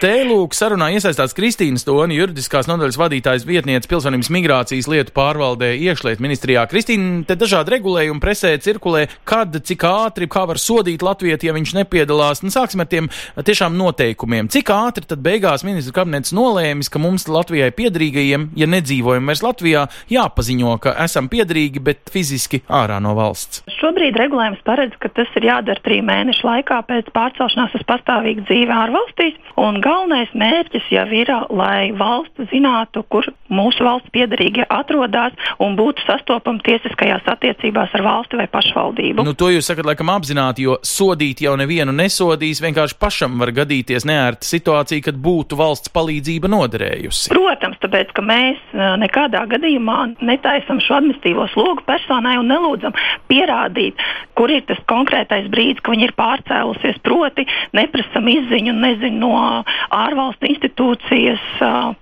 Te 0.00 0.22
lūk, 0.24 0.54
sarunā 0.56 0.86
iesaistās 0.96 1.34
Kristīna 1.36 1.76
Stoni, 1.76 2.14
juridiskās 2.16 2.64
nodaļas 2.70 2.96
vadītājs 2.96 3.42
vietniece 3.44 3.84
pilsonības 3.90 4.30
migrācijas 4.32 4.86
lietu 4.88 5.12
pārvaldē 5.12 5.74
iekšliet 5.76 6.22
ministrijā. 6.24 6.62
Kristīna, 6.70 7.18
te 7.28 7.34
dažādi 7.36 7.74
regulējumi 7.74 8.22
presē 8.22 8.54
cirkulē, 8.64 9.02
kad, 9.28 9.58
cik 9.60 9.84
ātri, 9.84 10.24
kā 10.32 10.46
var 10.48 10.56
sodīt 10.56 11.04
Latviju, 11.04 11.36
ja 11.44 11.52
viņš 11.52 11.74
nepiedalās. 11.76 12.40
Nu, 12.40 12.48
sāksim 12.48 12.80
ar 12.80 12.88
tiem 12.88 13.10
tiešām 13.44 13.76
noteikumiem. 13.76 14.48
Cik 14.48 14.72
ātri 14.72 15.04
tad 15.10 15.20
beigās 15.20 15.66
ministra 15.68 15.98
kabinets 15.98 16.32
nolēmis, 16.32 16.88
ka 16.88 16.96
mums 17.04 17.28
Latvijai 17.28 17.68
piedrīgajiem, 17.76 18.48
ja 18.56 18.70
nedzīvojam 18.72 19.28
vairs 19.28 19.44
Latvijā, 19.44 19.84
jāpaziņo, 20.08 20.78
ka 20.80 20.96
esam 21.04 21.28
piedrīgi, 21.28 21.84
bet 21.90 22.08
fiziski 22.08 22.62
ārā 22.72 23.02
no 23.04 23.12
valsts? 23.20 23.66
Šobrīd 23.76 24.16
regulējums 24.16 24.64
paredz, 24.64 24.96
ka 25.04 25.12
tas 25.12 25.28
ir 25.36 25.50
jādara 25.50 25.84
trīs 25.84 26.08
mēnešu 26.08 26.48
laikā 26.48 26.80
pēc 26.88 27.12
pārcelšanās 27.12 27.76
uz 27.76 27.86
pastāvīgu 27.92 28.48
dzīvi 28.48 28.76
ārvalstīs. 28.80 29.36
Un 29.60 29.82
galvenais 29.90 30.30
mērķis 30.38 30.88
jau 30.94 31.06
ir, 31.14 31.30
lai 31.54 31.90
valsts 31.96 32.48
zinātu, 32.52 33.02
kur 33.10 33.26
mūsu 33.50 33.84
valsts 33.86 34.12
piedarīgie 34.14 34.66
atrodas 34.70 35.34
un 35.62 35.76
būtu 35.78 36.04
sastopami 36.06 36.62
tiesiskajās 36.66 37.26
attiecībās 37.30 37.94
ar 37.98 38.04
valsti 38.06 38.40
vai 38.40 38.46
pašvaldību. 38.50 39.24
Nu, 39.26 39.34
to 39.38 39.50
jūs 39.52 39.70
sakat, 39.70 39.88
laikam, 39.88 40.12
apzināti, 40.14 40.66
jo 40.68 40.78
sodīt 40.86 41.42
jau 41.44 41.56
nevienu 41.58 41.94
nesodīs. 41.96 42.62
Vienkārši 42.62 42.98
pašam 43.00 43.38
var 43.40 43.52
gadīties 43.56 44.06
neērta 44.08 44.46
situācija, 44.46 45.06
kad 45.08 45.18
būtu 45.20 45.58
valsts 45.58 45.92
palīdzība 45.94 46.50
noderējusi. 46.52 47.30
Protams, 47.32 47.80
tāpēc, 47.82 48.12
ka 48.16 48.24
mēs 48.24 48.60
nekādā 49.02 49.42
gadījumā 49.50 49.98
netaisam 50.20 50.82
šo 50.84 50.98
administratīvo 51.00 51.48
slogu 51.54 51.84
personai 51.88 52.36
un 52.40 52.50
nelūdzam 52.50 52.96
pierādīt, 53.30 53.98
kur 54.38 54.52
ir 54.52 54.64
tas 54.68 54.80
konkrētais 54.90 55.50
brīdis, 55.52 55.82
ka 55.84 55.94
viņi 55.94 56.08
ir 56.08 56.16
pārcēlusies. 56.18 57.00
Proti, 57.06 57.46
neprasam 57.76 58.28
izziņu, 58.30 58.76
nezinu, 58.80 59.18
no 59.20 59.64
ārvalstu 59.94 60.48
institūcijas, 60.50 61.44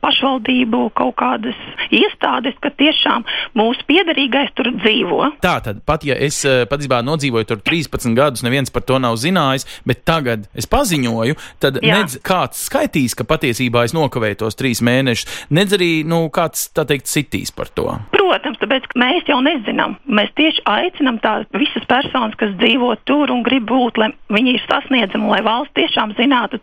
pašvaldību 0.03 0.83
kaut 0.99 1.17
kādas 1.21 1.59
iestādes, 1.95 2.57
ka 2.63 2.73
tiešām 2.75 3.27
mūsu 3.59 3.87
piedarīgais 3.89 4.53
tur 4.59 4.71
dzīvo. 4.77 5.21
Tā 5.45 5.59
tad, 5.65 5.83
pat 5.89 6.07
ja 6.09 6.17
es 6.19 6.41
patiesībā 6.45 7.01
nodzīvoju 7.07 7.49
tur 7.49 7.63
13 7.65 8.17
gadus, 8.19 8.45
neviens 8.47 8.73
par 8.75 8.85
to 8.89 8.99
nav 9.03 9.19
zinājis, 9.21 9.67
bet 9.89 10.05
tagad 10.09 10.49
es 10.59 10.69
paziņoju, 10.71 11.39
tad 11.63 11.81
Jā. 11.83 12.01
nedz 12.01 12.19
kāds 12.25 12.67
skaitīs, 12.69 13.17
ka 13.19 13.27
patiesībā 13.29 13.87
es 13.89 13.95
nokavēju 13.97 14.43
tos 14.45 14.59
trīs 14.59 14.83
mēnešus, 14.85 15.49
nedz 15.55 15.77
arī 15.79 15.91
nu, 16.09 16.25
kāds, 16.35 16.69
tā 16.77 16.87
teikt, 16.89 17.11
sitīs 17.11 17.55
par 17.55 17.71
to. 17.75 17.89
Protams, 18.15 18.61
tāpēc 18.63 18.89
mēs 18.99 19.29
jau 19.31 19.41
nezinām. 19.45 19.97
Mēs 20.19 20.33
tieši 20.39 20.65
aicinām 20.69 21.21
tās 21.25 21.49
visas 21.57 21.87
personas, 21.89 22.37
kas 22.41 22.55
dzīvo 22.61 22.95
tur 23.09 23.33
un 23.35 23.45
grib 23.47 23.69
būt, 23.71 24.01
lai 24.01 24.13
viņi 24.35 24.57
ir 24.57 24.65
sasniedzami, 24.67 25.31
lai 25.33 25.43
valsts 25.47 25.77
tiešām 25.79 26.17
zinātu, 26.19 26.61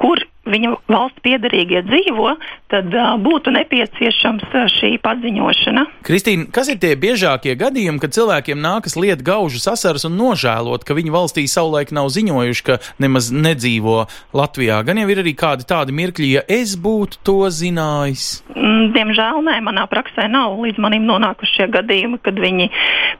kur 0.00 0.22
viņa 0.48 0.72
valsts 0.90 1.22
piedarīgie 1.24 1.82
dzīvo, 1.86 2.34
tad 2.72 2.92
uh, 2.92 3.14
būtu 3.20 3.52
nepieciešams 3.54 4.46
uh, 4.50 4.66
šī 4.72 4.94
paziņošana. 5.04 5.84
Kristīna, 6.06 6.48
kas 6.54 6.70
ir 6.72 6.80
tie 6.82 6.94
biežākie 7.00 7.56
gadījumi, 7.60 8.00
kad 8.02 8.14
cilvēkiem 8.16 8.60
nākas 8.60 8.98
liet 9.00 9.24
gaužu 9.26 9.62
sasaras 9.62 10.06
un 10.08 10.18
nožēlot, 10.20 10.84
ka 10.84 10.96
viņi 10.96 11.14
valstī 11.14 11.46
savulaik 11.50 11.94
nav 11.96 12.10
ziņojuši, 12.14 12.64
ka 12.66 12.78
nemaz 13.02 13.30
nedzīvo 13.34 14.04
Latvijā? 14.36 14.82
Gan 14.86 15.00
jau 15.02 15.08
ir 15.12 15.22
arī 15.24 15.34
kādi 15.38 15.66
tādi 15.68 15.96
mirkļi, 15.96 16.30
ja 16.38 16.44
es 16.48 16.76
būtu 16.80 17.22
to 17.26 17.38
zinājis. 17.48 18.44
Mm, 18.54 18.92
diemžēl 18.96 19.40
nē, 19.48 19.58
manā 19.64 19.86
praksē 19.90 20.28
nav 20.30 20.58
līdz 20.62 20.80
manim 20.82 21.06
nonākuši 21.08 21.58
šie 21.58 21.68
gadījumi, 21.74 22.20
kad 22.24 22.38
viņi 22.40 22.70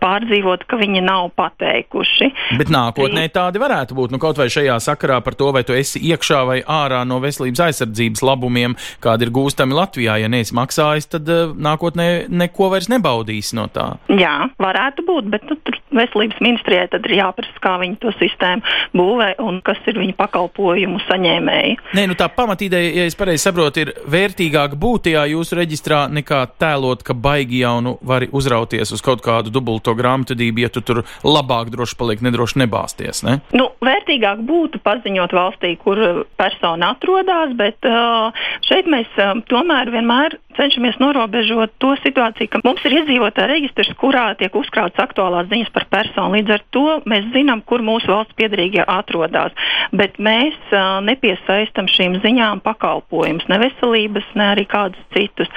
pārdzīvot, 0.02 0.66
ka 0.68 0.78
viņi 0.80 1.02
nav 1.04 1.30
pateikuši. 1.38 2.30
Bet 2.60 2.72
nākotnē 2.72 3.26
tādi 3.34 3.62
varētu 3.62 3.96
būt, 3.96 4.14
nu 4.14 4.20
kaut 4.22 4.38
vai 4.40 4.50
šajā 4.52 4.76
sakarā 4.82 5.20
par 5.24 5.36
to, 5.38 5.50
vai 5.54 5.64
tu 5.66 5.76
esi 5.76 6.02
iekšā 6.10 6.42
vai 6.48 6.58
ārā 6.60 7.02
no 7.08 7.13
veselības 7.22 7.64
aizsardzības 7.68 8.24
labumiem, 8.26 8.76
kādi 9.04 9.28
ir 9.28 9.34
gūstami 9.34 9.76
Latvijā. 9.76 10.18
Ja 10.22 10.30
neesi 10.32 10.56
maksājis, 10.56 11.10
tad 11.14 11.30
uh, 11.30 11.54
nākotnē 11.54 12.26
neko 12.32 12.70
vairs 12.74 12.90
nebaudīs 12.92 13.52
no 13.56 13.68
tā. 13.72 13.94
Jā, 14.12 14.50
varētu 14.62 15.06
būt, 15.06 15.30
bet 15.34 15.46
nu, 15.50 15.58
tur 15.66 15.78
veselības 15.96 16.40
ministrijai 16.44 16.88
tad 16.92 17.06
ir 17.08 17.16
jāprasa, 17.18 17.60
kā 17.62 17.76
viņi 17.82 17.98
to 18.02 18.12
sistēmu 18.18 18.74
būvē 18.96 19.30
un 19.44 19.60
kas 19.64 19.80
ir 19.90 19.98
viņu 20.00 20.16
pakalpojumu 20.18 21.00
saņēmēji. 21.06 21.76
Nē, 21.98 22.06
nu 22.10 22.18
tā 22.18 22.28
pamatīdeja, 22.32 22.92
ja 23.00 23.08
es 23.08 23.18
pareizi 23.18 23.46
saprotu, 23.46 23.84
ir 23.84 23.94
vērtīgāk 24.10 24.76
būt 24.80 25.08
tajā 25.08 25.24
jūsu 25.34 25.58
reģistrā 25.58 26.04
nekā 26.14 26.40
tēlot, 26.60 27.04
ka 27.06 27.16
baigi 27.16 27.62
jau 27.64 27.76
nu 27.84 27.96
vari 28.04 28.30
uzrauties 28.34 28.94
uz 28.94 29.02
kaut 29.04 29.24
kādu 29.24 29.52
dubulto 29.54 29.94
grāmatvedību, 29.96 30.64
ja 30.64 30.72
tu 30.72 30.84
tur 30.84 31.02
labāk 31.24 31.72
droši 31.74 31.98
paliek, 32.00 32.24
nedroši 32.24 32.62
nebāsties. 32.64 33.24
Ne? 33.26 33.38
Nu, 33.56 33.70
vērtīgāk 33.84 34.44
būtu 34.46 34.80
paziņot 34.84 35.34
valstī, 35.36 35.74
kur 35.80 36.00
persona 36.40 36.94
atrodas, 36.94 37.54
bet 37.58 37.88
uh, 37.88 38.34
šeit 38.68 38.88
mēs 38.90 39.10
uh, 39.18 39.36
tomēr 39.50 39.92
vienmēr 39.94 40.38
cenšamies 40.58 40.98
norobežot 41.02 41.74
to 41.82 41.94
situāciju, 42.02 42.50
ka 42.50 42.62
mums 42.64 42.84
ir 42.86 42.98
iedzīvotāja 43.00 43.50
reģistrs, 43.50 43.94
kurā 44.00 44.26
tiek 44.38 44.54
uzkrauts 44.56 45.00
aktuālās 45.02 45.48
ziņas 45.50 45.72
par 45.74 45.83
personu. 45.92 46.38
Līdz 46.38 46.54
ar 46.56 46.64
to 46.74 46.84
mēs 47.10 47.28
zinām, 47.34 47.62
kur 47.66 47.84
mūsu 47.84 48.10
valsts 48.12 48.36
piedarīgie 48.38 48.84
atrodas, 48.86 49.54
bet 49.92 50.18
mēs 50.22 50.56
uh, 50.72 51.00
nepiesaistam 51.04 51.88
šīm 51.90 52.18
ziņām 52.24 52.62
pakalpojumus, 52.64 53.46
ne 53.50 53.60
veselības, 53.64 54.28
ne 54.38 54.50
arī 54.54 54.66
kādus 54.70 55.00
citus. 55.14 55.50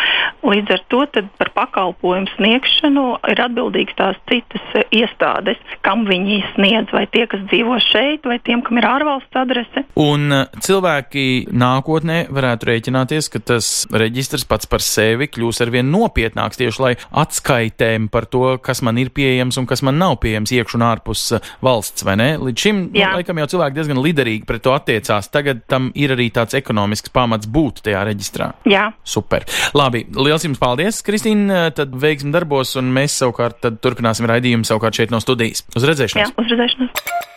Līdz 0.47 0.75
ar 0.77 0.83
to 0.91 1.03
par 1.39 1.51
pakalpojumu 1.55 2.29
sniegšanu 2.35 3.05
ir 3.31 3.41
atbildīgas 3.41 3.97
tās 3.97 4.19
citas 4.29 4.87
iestādes, 4.93 5.59
kam 5.85 6.05
viņi 6.09 6.41
sniedz, 6.55 6.91
vai 6.93 7.05
tie, 7.11 7.25
kas 7.29 7.43
dzīvo 7.49 7.79
šeit, 7.83 8.27
vai 8.27 8.39
tiem, 8.43 8.61
kam 8.65 8.79
ir 8.79 8.87
ārvalsts 8.87 9.39
adrese. 9.39 9.85
Un 9.99 10.33
cilvēki 10.63 11.47
nākotnē 11.51 12.25
varētu 12.33 12.69
rēķināties, 12.71 13.31
ka 13.33 13.41
tas 13.53 13.71
reģistrs 13.93 14.45
pats 14.49 14.69
par 14.69 14.83
sevi 14.83 15.29
kļūs 15.31 15.61
arvien 15.65 15.89
nopietnāks 15.91 16.59
tieši 16.59 16.83
lai 16.83 16.93
atskaitēm 17.23 18.09
par 18.13 18.27
to, 18.31 18.57
kas 18.63 18.83
man 18.85 18.99
ir 19.01 19.11
pieejams 19.15 19.59
un 19.59 19.67
kas 19.69 19.83
man 19.85 19.99
nav 20.01 20.16
pieejams 20.21 20.53
iekš 20.57 20.77
un 20.77 20.85
ārpus 20.87 21.23
uh, 21.37 21.51
valsts, 21.65 22.05
vai 22.07 22.17
ne? 22.19 22.29
Līdz 22.41 22.65
šim, 22.65 22.81
nu, 22.89 22.99
Jā. 22.99 23.11
nu, 23.13 23.21
laikam, 23.21 23.41
jau 23.43 23.49
cilvēki 23.55 23.77
diezgan 23.77 24.01
liderīgi 24.03 24.47
pret 24.49 24.65
to 24.65 24.73
attiecās. 24.75 25.31
Tagad 25.33 25.63
tam 25.69 25.91
ir 25.97 26.15
arī 26.15 26.29
tāds 26.35 26.57
ekonomisks 26.57 27.13
pamats 27.15 27.49
būt 27.49 27.83
tajā 27.87 28.03
reģistrā. 28.09 28.51
Jā. 28.69 28.89
Super. 29.07 29.47
Labi, 29.77 30.05
liels 30.17 30.45
jums 30.47 30.61
paldies, 30.61 31.01
Kristīna. 31.05 31.67
Tad 31.77 31.95
veiksim 31.97 32.33
darbos, 32.35 32.75
un 32.79 32.91
mēs 32.95 33.17
savukārt 33.21 33.65
turpināsim 33.83 34.29
raidījumu 34.29 34.67
savukārt 34.67 35.01
šeit 35.01 35.13
no 35.13 35.21
studijas. 35.23 35.65
Uz 35.77 35.87
redzēšanos! 35.87 36.35
Jā, 36.35 36.43
uz 36.43 36.53
redzēšanos! 36.55 37.35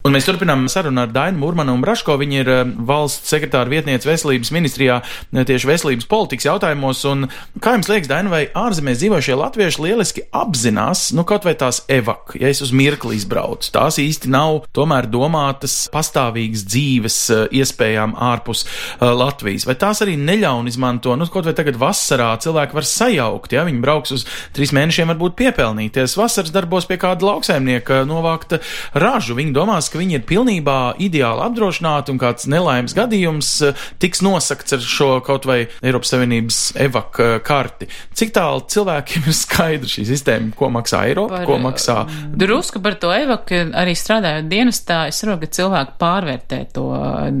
Un 0.00 0.14
mēs 0.16 0.24
turpinām 0.24 0.62
sarunu 0.72 1.02
ar 1.02 1.10
Dainu 1.12 1.36
Mūrmanu 1.42 1.74
un 1.76 1.82
Braško. 1.84 2.14
Viņa 2.16 2.36
ir 2.38 2.48
eh, 2.48 2.60
valsts 2.88 3.28
sekretāra 3.28 3.68
vietniece 3.68 4.08
veselības 4.08 4.48
ministrijā 4.56 4.94
eh, 5.04 5.42
tieši 5.44 5.68
veselības 5.68 6.06
politikas 6.08 6.46
jautājumos. 6.46 7.02
Un, 7.10 7.26
kā 7.60 7.74
jums 7.74 7.90
liekas, 7.90 8.08
Daina, 8.08 8.32
vai 8.32 8.46
ārzemēs 8.56 9.02
dzīvojušie 9.02 9.36
latvieši 9.36 9.84
lieliski 9.84 10.24
apzinās, 10.32 11.10
nu 11.12 11.26
kaut 11.28 11.44
vai 11.44 11.52
tās 11.60 11.82
evak, 11.92 12.32
ja 12.40 12.48
es 12.48 12.62
uz 12.64 12.72
mirkli 12.72 13.18
izbraucu, 13.18 13.68
tās 13.74 13.98
īsti 14.00 14.32
nav 14.32 14.62
tomēr 14.72 15.10
domātas 15.12 15.74
pastāvīgas 15.92 16.64
dzīves 16.70 17.18
eh, 17.36 17.44
iespējām 17.60 18.16
ārpus 18.16 18.64
Latvijas. 19.04 19.68
Vai 19.68 19.76
tās 19.84 20.00
arī 20.00 20.16
neļaun 20.16 20.72
izmanto, 20.72 21.12
nu 21.12 21.28
kaut 21.28 21.44
vai 21.44 21.52
tagad 21.60 21.76
vasarā 21.80 22.30
cilvēki 22.40 22.78
var 22.78 22.88
sajaukt, 22.88 23.52
ja 23.52 23.66
viņi 23.68 23.84
brauks 23.84 24.16
uz 24.16 24.24
trīs 24.56 24.72
mēnešiem, 24.76 25.12
varbūt 25.12 25.36
piepelnīties 25.44 26.16
vasaras 26.16 26.56
darbos 26.56 26.88
pie 26.88 26.96
kāda 27.04 27.28
lauksaimnieka 27.34 28.02
novākt 28.08 28.56
ražu. 28.96 29.36
Viņi 29.36 29.52
domās, 29.56 29.89
ka 29.92 30.00
viņi 30.00 30.18
ir 30.18 30.26
pilnībā 30.28 30.78
ideāli 31.02 31.44
apdrošināti 31.46 32.14
un 32.14 32.20
kāds 32.22 32.48
nelaimes 32.50 32.94
gadījums 32.96 33.50
uh, 33.66 33.86
tiks 34.02 34.22
nosakts 34.24 34.76
ar 34.76 34.84
šo 34.84 35.10
kaut 35.26 35.48
vai 35.48 35.62
Eiropas 35.82 36.12
Savienības 36.14 36.60
evak 36.80 37.20
uh, 37.20 37.36
karti. 37.44 37.90
Cik 38.16 38.34
tālu 38.36 38.64
cilvēkiem 38.70 39.28
ir 39.30 39.36
skaidra 39.36 39.90
šī 39.90 40.06
sistēma, 40.08 40.52
ko 40.56 40.70
maksā 40.72 41.04
Eiropa, 41.10 41.40
Par, 41.40 41.46
ko 41.48 41.58
maksā? 41.62 41.96
Drusku 42.40 42.82
par 42.84 42.96
to 43.00 43.12
evaku 43.14 43.62
arī 43.76 43.94
strādājot 43.98 44.48
dienestā, 44.50 45.02
es 45.10 45.20
saprotu, 45.20 45.46
ka 45.46 45.56
cilvēki 45.60 45.96
pārvērtē 46.00 46.60
to 46.74 46.86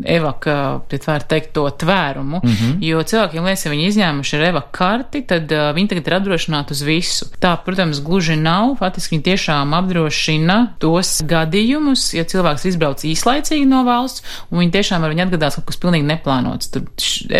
evaku, 0.04 0.56
bet 0.90 1.06
var 1.08 1.26
teikt, 1.30 1.52
to 1.56 1.66
tvērumu, 1.82 2.40
mm 2.42 2.50
-hmm. 2.50 2.76
jo 2.84 3.02
cilvēkiem 3.02 3.44
liekas, 3.44 3.64
ja 3.64 3.72
viņi 3.72 3.86
izņēmuši 3.90 4.36
ir 4.36 4.44
evaku 4.50 4.68
karti, 4.72 5.22
tad 5.26 5.52
uh, 5.52 5.70
viņi 5.74 5.88
tagad 5.88 6.06
ir 6.06 6.14
apdrošināti 6.18 6.76
uz 6.76 6.82
visu. 6.82 7.26
Tā, 7.40 7.56
protams, 7.64 8.00
gluži 8.00 8.36
nav. 8.36 8.76
Faktiski 8.78 9.16
viņi 9.16 9.24
tiešām 9.24 9.74
apdrošina 9.74 10.58
tos 10.78 11.20
gadījumus, 11.22 12.14
ja 12.14 12.24
cilvēks 12.40 12.66
izbrauc 12.72 13.04
īslaicīgi 13.06 13.68
no 13.68 13.84
valsts, 13.86 14.24
un 14.50 14.62
viņi 14.62 14.74
tiešām 14.78 15.04
ar 15.04 15.14
viņu 15.14 15.26
atgadās 15.26 15.58
kaut 15.58 15.68
kas 15.70 15.80
pilnīgi 15.82 16.08
neplānots. 16.08 16.72
Tur 16.74 16.88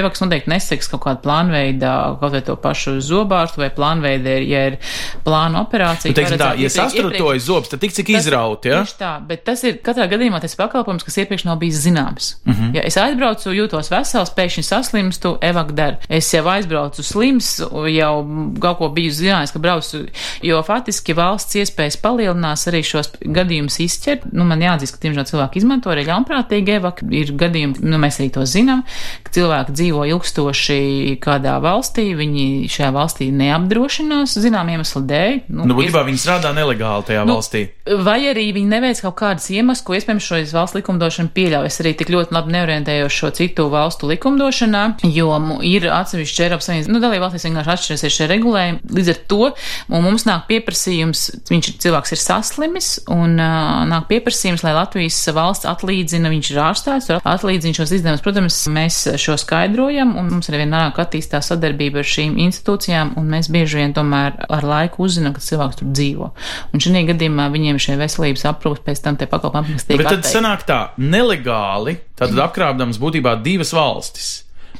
evaks 0.01 0.23
noteikti 0.23 0.53
neseks 0.53 0.91
kaut 0.93 1.05
kādu 1.07 1.25
plānveidā, 1.25 1.95
kaut 2.21 2.35
vai 2.37 2.43
to 2.47 2.57
pašu 2.61 2.99
zobārstu 3.05 3.63
vai 3.65 3.71
plānveidē, 3.75 4.37
ja 4.47 4.65
ir 4.71 4.79
plāna 5.25 5.65
operācija. 5.65 6.13
Nu, 6.13 6.19
teiksim, 6.19 6.41
tā, 6.41 6.53
ja 6.61 6.71
sastrutojas 6.73 7.47
zobs, 7.47 7.71
tad 7.73 7.83
tik 7.83 7.95
cik 7.97 8.13
izraut, 8.15 8.67
ja? 8.69 8.83
Tieši 8.85 8.99
tā, 9.01 9.13
bet 9.27 9.45
tas 9.49 9.63
ir 9.67 9.81
katrā 9.85 10.07
gadījumā 10.11 10.41
tas 10.43 10.57
pakalpojums, 10.59 11.07
kas 11.07 11.21
iepriekš 11.23 11.47
nav 11.49 11.61
bijis 11.63 11.83
zināms. 11.85 12.35
Mm 12.45 12.53
-hmm. 12.53 12.77
Ja 12.77 12.85
es 12.87 12.97
aizbraucu, 13.01 13.55
jūtos 13.57 13.91
vesels, 13.93 14.33
pēkšņi 14.37 14.65
saslimstu, 14.67 15.37
evak 15.41 15.73
der. 15.73 15.99
Es 16.09 16.33
jau 16.35 16.45
aizbraucu 16.49 17.03
slims, 17.03 17.61
jau 17.95 18.15
kaut 18.61 18.79
ko 18.79 18.89
biju 18.89 19.13
zinājis, 19.13 19.53
ka 19.53 19.59
braucu, 19.59 20.05
jo 20.43 20.63
faktiski 20.63 21.15
valsts 21.15 21.55
iespējas 21.55 21.97
palielinās 21.97 22.67
arī 22.69 22.83
šos 22.83 23.13
gadījumus 23.21 23.81
izķert. 23.81 24.29
Nu, 24.33 24.45
man 24.45 24.63
jāatzīst, 24.63 24.90
ka 24.95 25.03
tiemžēl 25.05 25.27
cilvēki 25.31 25.61
izmanto 25.61 25.93
arī 25.93 26.07
ļaunprātīgi 26.09 26.77
evak. 26.79 27.03
Ir 27.15 27.33
gadījumi, 27.41 27.83
nu, 27.85 28.01
mēs 28.03 28.21
arī 28.21 28.31
to 28.35 28.45
zinām, 28.49 28.85
ka 29.27 29.35
cilvēki 29.37 29.75
dzīvo 29.77 30.07
ilgstoši 30.15 30.81
kādā 31.23 31.57
valstī, 31.63 32.11
viņi 32.19 32.69
šajā 32.71 32.91
valstī 32.95 33.31
neapdrošinās 33.35 34.37
zinām 34.41 34.73
iemeslu 34.75 35.03
dēļ. 35.11 35.37
Nu, 35.51 35.69
nu 35.71 35.77
būtībā 35.79 36.05
viņi 36.09 36.23
strādā 36.23 36.53
nelegāli 36.57 37.09
tajā 37.11 37.25
nu, 37.29 37.39
valstī. 37.39 37.67
Vai 38.05 38.19
arī 38.31 38.51
viņi 38.57 38.71
neveic 38.71 39.03
kaut 39.07 39.17
kādas 39.21 39.49
iemeslas, 39.53 39.85
ko 39.87 39.97
iespējams 39.99 40.27
šīs 40.31 40.55
valsts 40.57 40.79
likumdošana 40.79 41.33
pieļauj. 41.35 41.71
Es 41.71 41.81
arī 41.83 41.95
tik 41.99 42.13
ļoti 42.13 42.37
labi 42.37 42.55
neorientējos 42.55 43.17
šo 43.21 43.33
citu 43.37 43.69
valstu 43.73 44.11
likumdošanā, 44.11 44.85
jo 45.11 45.31
ir 45.67 45.89
atsevišķi 45.95 46.47
Eiropas 46.47 46.71
Savienības, 46.71 46.91
nu, 46.93 47.01
dalība 47.03 47.27
valstīs 47.27 47.47
vienkārši 47.49 47.75
atšķirsies 47.75 48.17
šie 48.17 48.29
regulējumi. 48.31 48.95
Līdz 48.97 49.13
ar 49.15 49.21
to 49.31 49.51
mums 49.93 50.27
nāk 50.29 50.47
pieprasījums, 50.51 51.27
viņš 51.51 51.73
cilvēks 51.83 52.15
ir 52.15 52.23
saslimis 52.23 52.91
un 53.11 53.37
uh, 53.41 53.83
nāk 53.91 54.09
pieprasījums, 54.11 54.65
lai 54.67 54.75
Latvijas 54.81 55.19
valsts 55.37 55.69
atlīdzina, 55.69 56.33
viņš 56.33 56.51
ir 56.53 56.61
ārstājs, 56.65 57.11
atlīdzina 57.21 57.77
šos 57.77 57.95
izdevumus. 57.99 58.25
Protams, 58.25 58.59
mēs 58.73 59.01
šo 59.21 59.37
skaidrojam 59.41 60.17
un 60.19 60.31
mums 60.35 60.51
arī 60.51 60.65
vienmēr 60.65 60.97
attīstās 61.01 61.53
sadarbība 61.53 62.03
ar 62.03 62.09
šīm 62.09 62.39
institūcijām 62.47 63.15
un 63.21 63.31
mēs 63.33 63.51
bieži 63.53 63.81
vien 63.81 63.95
tomēr 63.97 64.37
ar 64.49 64.67
laiku 64.67 65.05
uzzinām, 65.07 65.35
ka 65.37 65.45
cilvēks 65.45 65.81
tur 65.81 65.93
dzīvo. 65.95 66.31
Un 66.75 66.85
šī 66.85 67.05
gadījumā 67.13 67.49
viņiem 67.53 67.81
šie 67.83 67.97
veselības 68.01 68.47
aprūpes 68.51 68.85
pēc 68.87 69.03
tam 69.05 69.19
tie 69.21 69.29
pakalpojumi, 69.31 69.81
tiek. 69.81 70.01
Bet 70.01 70.13
tad 70.15 70.29
sanāk 70.29 70.67
tā, 70.69 70.81
nelegāli, 71.01 71.99
tad 72.19 72.37
apkrāpdams 72.47 73.01
būtībā 73.01 73.39
divas 73.45 73.75
valstis. 73.77 74.31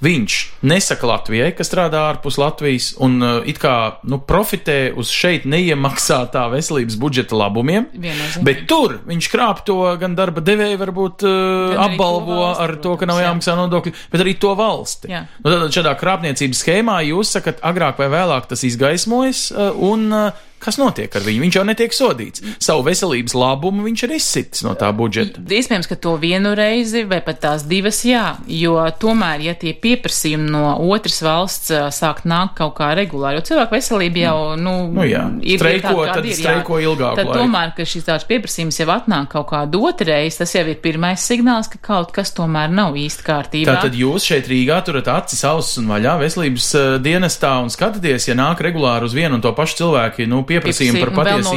Viņš 0.01 0.37
nesaka 0.65 1.09
Latvijai, 1.11 1.51
ka 1.53 1.65
strādā 1.67 2.07
ārpus 2.09 2.39
Latvijas 2.41 2.91
un 3.05 3.19
uh, 3.21 3.49
it 3.49 3.61
kā 3.61 4.01
nu, 4.09 4.17
profitē 4.25 4.95
uz 4.97 5.13
šeit 5.13 5.45
neiemaksātā 5.51 6.47
veselības 6.55 6.97
budžeta 7.01 7.37
labumiem, 7.37 7.91
Viennozīmīgi. 7.93 8.45
bet 8.47 8.65
tur 8.71 8.97
viņš 9.05 9.31
krāp 9.33 9.61
to 9.69 9.77
gan 10.01 10.17
darba 10.17 10.41
devēju, 10.45 10.81
varbūt 10.81 11.27
uh, 11.29 11.77
apbalvo 11.85 12.33
to 12.33 12.41
valsti, 12.41 12.65
ar 12.65 12.77
to, 12.87 12.97
ka 13.01 13.11
nav 13.11 13.21
jāmaksā 13.27 13.57
nodokļi, 13.61 13.95
bet 14.15 14.25
arī 14.25 14.37
to 14.41 14.55
valsti. 14.57 15.13
Jā. 15.13 15.25
Nu, 15.45 15.53
tad 15.53 15.77
šādā 15.77 15.97
krāpniecības 16.01 16.65
schēmā 16.65 17.01
jūs 17.11 17.37
sakat, 17.37 17.61
agrāk 17.61 18.01
vai 18.01 18.09
vēlāk 18.17 18.49
tas 18.49 18.65
izgaismojas 18.65 19.51
uh, 19.53 19.75
un 19.91 20.09
uh, 20.09 20.47
kas 20.61 20.79
notiek 20.81 21.15
ar 21.17 21.25
viņu? 21.27 21.41
Viņš 21.47 21.57
jau 21.59 21.65
netiek 21.67 21.95
sodīts. 21.97 22.45
Savu 22.63 22.85
veselības 22.87 23.35
labumu 23.37 23.85
viņš 23.87 24.05
ir 24.07 24.15
izsitis 24.19 24.65
no 24.67 24.75
tā 24.79 24.91
budžeta. 24.97 25.43
Iespējams, 25.43 25.89
ka 25.91 25.97
to 25.97 26.15
vienu 26.21 26.53
reizi 26.59 27.05
vai 27.09 27.21
pat 27.25 27.41
tās 27.43 27.65
divas, 27.69 28.03
jā, 28.07 28.37
jo 28.47 28.77
tomēr, 29.01 29.41
ja 29.49 29.55
tie 29.59 29.73
pieprasījumi 29.75 30.51
no 30.53 30.75
otras 30.93 31.21
valsts 31.25 31.73
sāk 31.97 32.23
nākt 32.29 32.57
kaut 32.61 32.75
kā 32.79 32.93
regulāri, 32.99 33.41
jo 33.41 33.47
cilvēku 33.51 33.77
veselība 33.79 34.25
jau, 34.27 34.37
nu, 34.61 34.75
Nu 34.95 35.05
jā, 35.09 35.23
ir 35.43 35.61
streiko, 35.61 35.95
kāda 36.01 36.19
tad 36.19 36.29
ir, 36.29 36.37
streiko 36.37 36.79
ilgāku 36.83 37.17
Tad 37.21 37.31
laiku. 37.31 37.39
tomēr, 37.41 37.73
ka 37.77 37.87
šis 37.89 38.07
tāds 38.09 38.27
pieprasījums 38.29 38.81
jau 38.81 38.89
atnāk 38.95 39.31
kaut 39.33 39.49
kādu 39.53 39.81
otru 39.89 40.09
reizi, 40.11 40.41
tas 40.43 40.55
jau 40.55 40.65
ir 40.69 40.79
pirmais 40.83 41.23
signāls, 41.25 41.71
ka 41.73 41.81
kaut 41.83 42.13
kas 42.17 42.35
tomēr 42.37 42.69
nav 42.73 42.97
īsti 42.99 43.27
kārtībā. 43.27 43.77
Tātad 43.79 43.97
jūs 43.97 44.27
šeit 44.31 44.49
Rīgā 44.51 44.81
turat 44.87 45.09
acis, 45.13 45.43
ausis 45.49 45.79
un 45.81 45.89
vaļā 45.93 46.17
veselības 46.21 46.69
dienestā 47.05 47.53
un 47.63 47.71
skatāties, 47.73 48.29
ja 48.29 48.37
nāk 48.39 48.61
regulāri 48.65 49.09
uz 49.09 49.15
vienu 49.17 49.39
un 49.39 49.45
to 49.45 49.53
pašu 49.57 49.81
cilvēku, 49.83 50.27
nu, 50.31 50.43
pieprasījumu 50.51 51.03
par 51.05 51.13
vēl 51.31 51.45
no 51.47 51.55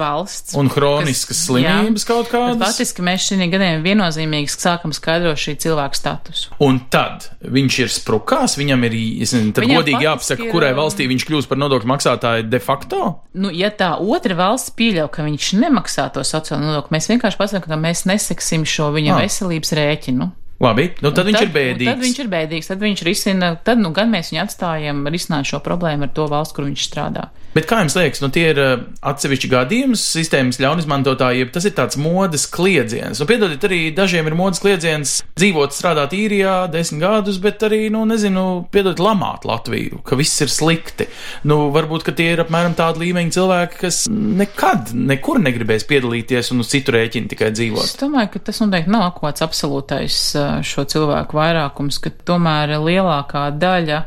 valsts. 0.00 0.54
Un 0.58 0.70
hroniskas 0.72 1.42
slimības 1.48 2.06
kaut 2.08 2.30
kādas. 2.32 2.60
Faktiski 2.62 3.04
mēs 3.06 3.26
šī 3.28 3.38
gadījumā 3.52 3.82
viennozīmīgi 3.84 4.54
sākam 4.54 4.94
skaidrot 4.96 5.40
šī 5.40 5.56
cilvēka 5.64 5.98
statusu. 5.98 6.54
Un 6.64 6.80
tad 6.92 7.28
viņš 7.42 7.78
ir 7.84 7.92
sprukās, 7.92 8.56
viņam 8.60 8.86
ir, 8.88 8.96
es 9.24 9.34
nezinu, 9.36 9.54
tad 9.56 9.66
Viņam 9.66 9.82
godīgi 9.82 10.08
jāpasaka, 10.08 10.46
ir, 10.46 10.52
kurai 10.54 10.72
um, 10.74 10.80
valstī 10.82 11.08
viņš 11.10 11.28
kļūst 11.28 11.50
par 11.50 11.60
nodokļu 11.62 11.92
maksātāju 11.92 12.48
de 12.48 12.62
facto. 12.62 13.02
Nu, 13.38 13.52
ja 13.54 13.70
tā 13.74 13.94
otra 13.98 14.38
valsts 14.38 14.74
pieļauj, 14.78 15.10
ka 15.14 15.26
viņš 15.26 15.52
nemaksā 15.62 16.08
to 16.14 16.24
sociālo 16.26 16.64
nodokli, 16.64 16.96
mēs 16.96 17.10
vienkārši 17.12 17.40
pasakām, 17.40 17.70
ka 17.74 17.80
mēs 17.80 18.06
neseksim 18.08 18.66
šo 18.68 18.92
viņa 18.96 19.16
Ah. 19.16 19.22
veselības 19.24 19.74
rēķinu. 19.78 20.30
Labi, 20.58 20.88
nu 21.04 21.12
tad 21.14 21.22
Un 21.22 21.30
viņš 21.30 21.42
ir 21.44 21.50
un 21.50 21.54
bēdīgs. 21.54 21.88
Tad 21.92 22.00
viņš 22.02 22.16
ir 22.18 22.30
bēdīgs, 22.32 22.68
tad 22.72 22.80
viņš 22.82 23.02
risina, 23.06 23.52
tad 23.62 23.78
nu 23.78 23.92
gan 23.94 24.10
mēs 24.10 24.32
viņu 24.32 24.42
atstājam 24.42 25.04
risināt 25.06 25.46
šo 25.46 25.60
problēmu 25.62 26.08
ar 26.08 26.14
to 26.16 26.26
valsts, 26.30 26.56
kur 26.56 26.66
viņš 26.66 26.86
strādā. 26.88 27.28
Bet 27.54 27.64
kā 27.64 27.78
jums 27.80 27.94
liekas, 27.96 28.20
nu 28.20 28.28
tie 28.34 28.50
ir 28.52 28.58
uh, 28.60 28.72
atsevišķi 29.08 29.48
gadījums 29.50 30.02
sistēmas 30.12 30.58
ļaunizmantotāji, 30.60 31.46
tas 31.54 31.64
ir 31.64 31.72
tāds 31.78 31.96
modes 31.98 32.44
kliedziens. 32.52 33.22
Nu, 33.22 33.26
piedodiet, 33.30 33.64
arī 33.64 33.78
dažiem 33.96 34.26
ir 34.28 34.36
modes 34.38 34.60
kliedziens 34.62 35.14
dzīvot, 35.38 35.72
strādāt 35.74 36.12
īrijā 36.18 36.56
desmit 36.74 37.00
gadus, 37.06 37.38
bet 37.42 37.64
arī, 37.66 37.86
nu, 37.94 38.02
nezinu, 38.10 38.44
piedodiet, 38.74 39.00
lamāt 39.02 39.46
Latviju, 39.48 40.02
ka 40.06 40.18
viss 40.18 40.42
ir 40.44 40.52
slikti. 40.52 41.08
Nu, 41.48 41.70
varbūt, 41.74 42.04
ka 42.06 42.14
tie 42.18 42.34
ir 42.34 42.44
apmēram 42.44 42.76
tādi 42.78 43.06
līmeņi 43.06 43.34
cilvēki, 43.38 43.80
kas 43.86 44.02
nekad, 44.10 44.92
nekur 44.92 45.40
negribēs 45.42 45.88
piedalīties 45.88 46.52
un 46.52 46.66
uz 46.66 46.74
citu 46.74 46.94
rēķinu 46.98 47.32
tikai 47.32 47.50
dzīvot. 47.56 47.88
Es 47.88 47.96
domāju, 48.02 48.34
ka 48.36 48.44
tas 48.50 48.60
noteikti 48.62 48.92
nav 48.92 49.08
kaut 49.16 49.30
kāds 49.30 49.46
absolūtais 49.48 50.20
ā, 50.36 50.47
šo 50.66 50.84
cilvēku 50.88 51.38
vairākums, 51.38 52.00
ka 52.02 52.12
tomēr 52.28 52.76
lielākā 52.82 53.48
daļa 53.58 54.02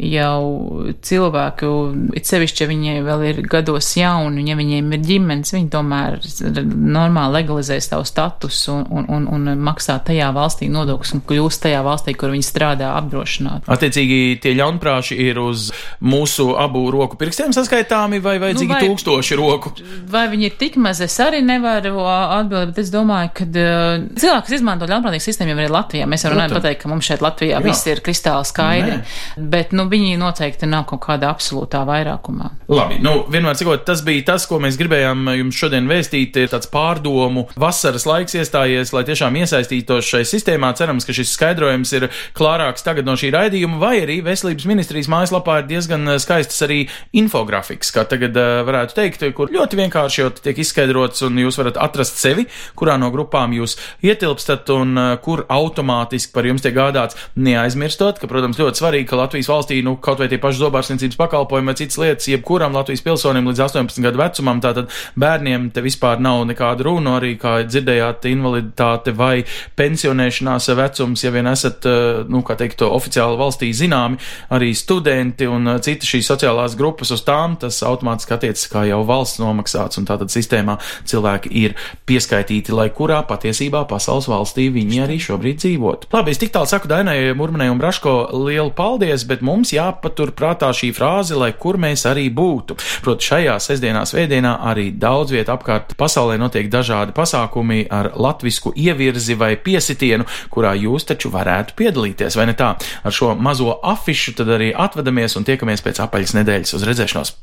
jau 0.00 0.90
cilvēku, 1.04 1.70
it 2.16 2.28
sevišķi, 2.28 2.62
ja 2.64 2.68
viņi 2.70 2.94
vēl 3.04 3.24
ir 3.30 3.40
gados 3.50 3.88
jauni, 3.98 4.40
un 4.42 4.48
ja 4.48 4.56
viņiem 4.58 4.92
ir 4.96 5.02
ģimenes, 5.04 5.52
viņi 5.54 5.70
tomēr 5.72 6.18
normāli 6.64 7.40
legalizē 7.40 7.76
savu 7.84 8.06
statusu 8.08 8.72
un, 8.80 9.04
un, 9.12 9.26
un, 9.28 9.48
un 9.52 9.62
maksā 9.66 9.98
tajā 10.06 10.30
valstī 10.36 10.70
nodokļus 10.72 11.14
un 11.18 11.22
kļūst 11.28 11.64
tajā 11.66 11.82
valstī, 11.86 12.14
kur 12.18 12.32
viņi 12.34 12.46
strādā 12.46 12.92
apdrošināt. 12.98 13.68
Attiecīgi, 13.70 14.20
tie 14.42 14.54
ļaunprāši 14.58 15.18
ir 15.28 15.40
uz 15.42 15.68
mūsu 16.00 16.50
abu 16.60 16.86
roku 16.94 17.18
pirkstiem 17.20 17.52
saskaitāmi 17.56 18.22
vai 18.24 18.38
vajadzīgi 18.42 18.70
Nu, 18.70 18.74
nu, 18.74 18.80
vai- 18.80 18.88
tūkstoši 18.88 19.36
roku? 19.38 19.72
Vai 20.10 20.24
viņi 20.32 20.48
ir 20.50 20.56
tik 20.60 20.76
maz, 20.80 21.00
es 21.04 21.16
arī 21.22 21.40
nevaru 21.44 21.96
atbildēt, 22.06 22.72
bet 22.72 22.78
es 22.84 22.90
domāju, 22.92 23.30
ka 23.34 23.46
uh, 23.48 24.04
cilvēki, 24.20 24.46
kas 24.46 24.56
izmanto 24.60 24.88
ļaunprātīgu 24.90 25.24
sistēmu, 25.26 25.54
jau 25.54 25.64
ir 25.66 25.74
Latvijā. 25.74 26.06
Mēs 26.10 26.24
varam 26.26 26.40
Protams. 26.42 26.56
pateikt, 26.60 26.82
ka 26.84 26.90
mums 26.92 27.08
šeit 27.08 27.24
Latvijā 27.24 27.58
Jā. 27.58 27.62
viss 27.64 27.86
ir 27.90 28.02
kristāli 28.04 28.46
skaidri, 28.48 28.98
Nē. 29.00 29.48
bet 29.52 29.72
nu, 29.76 29.86
viņi 29.90 30.18
noteikti 30.20 30.68
nav 30.70 30.86
kaut 30.90 31.02
kādā 31.04 31.30
absolūtā 31.32 31.82
vairākumā. 31.88 32.50
Labi, 32.70 33.00
nu, 33.02 33.24
vienmēr 33.30 33.58
sakot, 33.58 33.82
tas 33.86 34.04
bija 34.06 34.24
tas, 34.32 34.46
ko 34.48 34.60
mēs 34.62 34.78
gribējām 34.80 35.26
jums 35.40 35.58
šodien 35.58 35.88
vēstīt. 35.90 36.36
Ir 36.40 36.50
tāds 36.52 36.70
pārdomu, 36.70 37.46
vasaras 37.60 38.06
laiks 38.08 38.36
iestājies, 38.38 38.94
lai 38.94 39.02
tiešām 39.08 39.36
iesaistītos 39.42 40.06
šai 40.06 40.22
sistēmā. 40.28 40.72
Cerams, 40.78 41.06
ka 41.06 41.14
šis 41.16 41.34
skaidrojums 41.34 41.94
ir 41.98 42.08
klārāks 42.36 42.86
tagad 42.86 43.08
no 43.08 43.16
šī 43.18 43.32
raidījuma, 43.34 43.80
vai 43.82 43.96
arī 44.04 44.20
Veselības 44.24 44.68
ministrijas 44.70 45.10
mājaslapā 45.10 45.60
ir 45.62 45.70
diezgan 45.72 46.06
eh, 46.14 46.20
skaistas 46.22 46.62
arī 46.66 46.80
infografikas, 47.16 47.90
kā 47.94 48.04
tagad 48.08 48.36
uh, 48.38 48.60
varētu 48.68 48.96
teikt, 48.96 49.24
kur 49.36 49.50
ļoti 49.52 49.78
vienkārši 49.80 50.22
jau 50.22 50.30
tiek 50.36 50.60
izskaidrots, 50.62 51.24
un 51.26 51.38
jūs 51.42 51.58
varat 51.60 51.80
atrast 51.80 52.20
sevi, 52.20 52.46
kurā 52.78 52.96
no 53.00 53.10
grupām 53.14 53.54
jūs 53.56 53.76
ietilpstat 54.06 54.70
un 54.74 54.94
uh, 54.94 55.10
kur 55.22 55.44
automātiski 55.50 56.34
par 56.34 56.46
jums 56.48 56.64
tiek 56.64 56.76
gādāts. 56.76 57.18
Neaizmirstot, 57.40 58.20
ka, 58.22 58.30
protams, 58.30 58.60
ļoti 58.60 58.82
svarīgi, 58.82 59.08
ka 59.10 59.18
Latvijas 59.20 59.50
valstī 59.50 59.79
nu, 59.86 59.96
kaut 60.02 60.20
vai 60.20 60.28
tie 60.30 60.38
paši 60.40 60.60
zobārstniecības 60.62 61.18
pakalpojumi 61.20 61.72
vai 61.72 61.76
citas 61.78 61.98
lietas, 62.00 62.28
jebkuram 62.30 62.74
Latvijas 62.76 63.04
pilsonim 63.04 63.48
līdz 63.50 63.64
18 63.66 64.04
gadu 64.04 64.20
vecumam, 64.20 64.60
tātad 64.62 64.90
bērniem 65.20 65.70
te 65.74 65.84
vispār 65.84 66.20
nav 66.22 66.42
nekāda 66.48 66.86
runa, 66.86 67.16
arī 67.18 67.34
kā 67.40 67.60
dzirdējāt, 67.66 68.28
invaliditāte 68.30 69.14
vai 69.16 69.44
pensionēšanās 69.78 70.70
vecums, 70.78 71.24
ja 71.24 71.32
vien 71.34 71.50
esat, 71.50 71.86
uh, 71.88 72.22
nu, 72.30 72.42
kā 72.46 72.56
teikt, 72.60 72.84
oficiāli 72.86 73.38
valstī 73.40 73.70
zināmi, 73.76 74.20
arī 74.54 74.72
studenti 74.76 75.48
un 75.50 75.74
uh, 75.74 75.80
citas 75.84 76.10
šīs 76.10 76.30
sociālās 76.32 76.76
grupas 76.78 77.12
uz 77.14 77.24
tām, 77.26 77.58
tas 77.60 77.82
automātiski 77.86 78.36
attiecas 78.36 78.66
kā 78.72 78.86
jau 78.88 79.02
valsts 79.08 79.42
nomaksāts, 79.42 80.00
un 80.00 80.08
tātad 80.08 80.32
sistēmā 80.32 80.78
cilvēki 81.10 81.52
ir 81.62 81.76
pieskaitīti, 82.08 82.74
lai 82.76 82.88
kurā 82.94 83.20
patiesībā 83.28 83.84
pasaules 83.90 84.28
valstī 84.30 84.68
viņi 84.72 85.04
arī 85.04 85.18
šobrīd 85.22 85.60
dzīvot. 85.60 86.08
Labi, 86.14 86.34
es 86.34 86.40
tik 86.40 86.54
tālu 86.54 86.68
saku 86.70 86.90
Dainai 86.90 87.34
Murmanai 87.36 87.68
un 87.72 87.80
Braško 87.80 88.14
lielu 88.46 88.72
paldies, 88.76 89.26
bet 89.28 89.44
mums 89.44 89.59
jāpatur 89.68 90.32
prātā 90.36 90.70
šī 90.74 90.90
frāze, 90.96 91.36
lai 91.38 91.52
kur 91.52 91.78
mēs 91.80 92.06
arī 92.08 92.28
būtu. 92.32 92.78
Proti, 93.04 93.28
šajā 93.30 93.58
sestdienā, 93.60 94.06
svētdienā 94.08 94.56
arī 94.70 94.88
daudz 94.96 95.34
viet 95.36 95.52
apkārt 95.52 95.94
pasaulē 96.00 96.38
notiek 96.40 96.70
dažādi 96.72 97.14
pasākumi 97.16 97.84
ar 97.92 98.12
latvisku 98.16 98.72
ievirzi 98.72 99.36
vai 99.38 99.54
piesitienu, 99.60 100.26
kurā 100.50 100.74
jūs 100.80 101.08
taču 101.12 101.32
varētu 101.34 101.76
piedalīties, 101.78 102.38
vai 102.40 102.48
ne 102.50 102.56
tā? 102.58 102.74
Ar 103.04 103.14
šo 103.14 103.34
mazo 103.36 103.76
afišu 103.82 104.36
tad 104.40 104.56
arī 104.56 104.72
atvedamies 104.74 105.36
un 105.36 105.46
tiekamies 105.48 105.84
pēc 105.84 106.02
apaļas 106.06 106.36
nedēļas 106.40 106.76
uz 106.78 106.88
redzēšanos. 106.88 107.36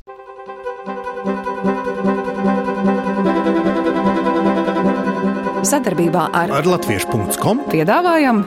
Sadarbībā 5.68 6.30
ar, 6.32 6.52
Ar 6.62 6.68
latviešu.com 6.70 7.66
piedāvājam, 7.68 8.40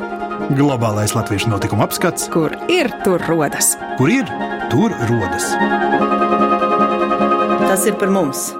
globālais 0.57 1.13
latviešu 1.17 1.51
notikuma 1.53 1.87
apskats, 1.89 2.29
kur 2.33 2.55
ir 2.73 2.91
tur 3.05 3.23
rodas. 3.29 3.75
kur 3.99 4.11
ir 4.11 4.27
tur 4.73 4.95
rodas. 5.11 5.53
Tas 7.67 7.87
ir 7.87 7.95
par 8.01 8.11
mums. 8.11 8.51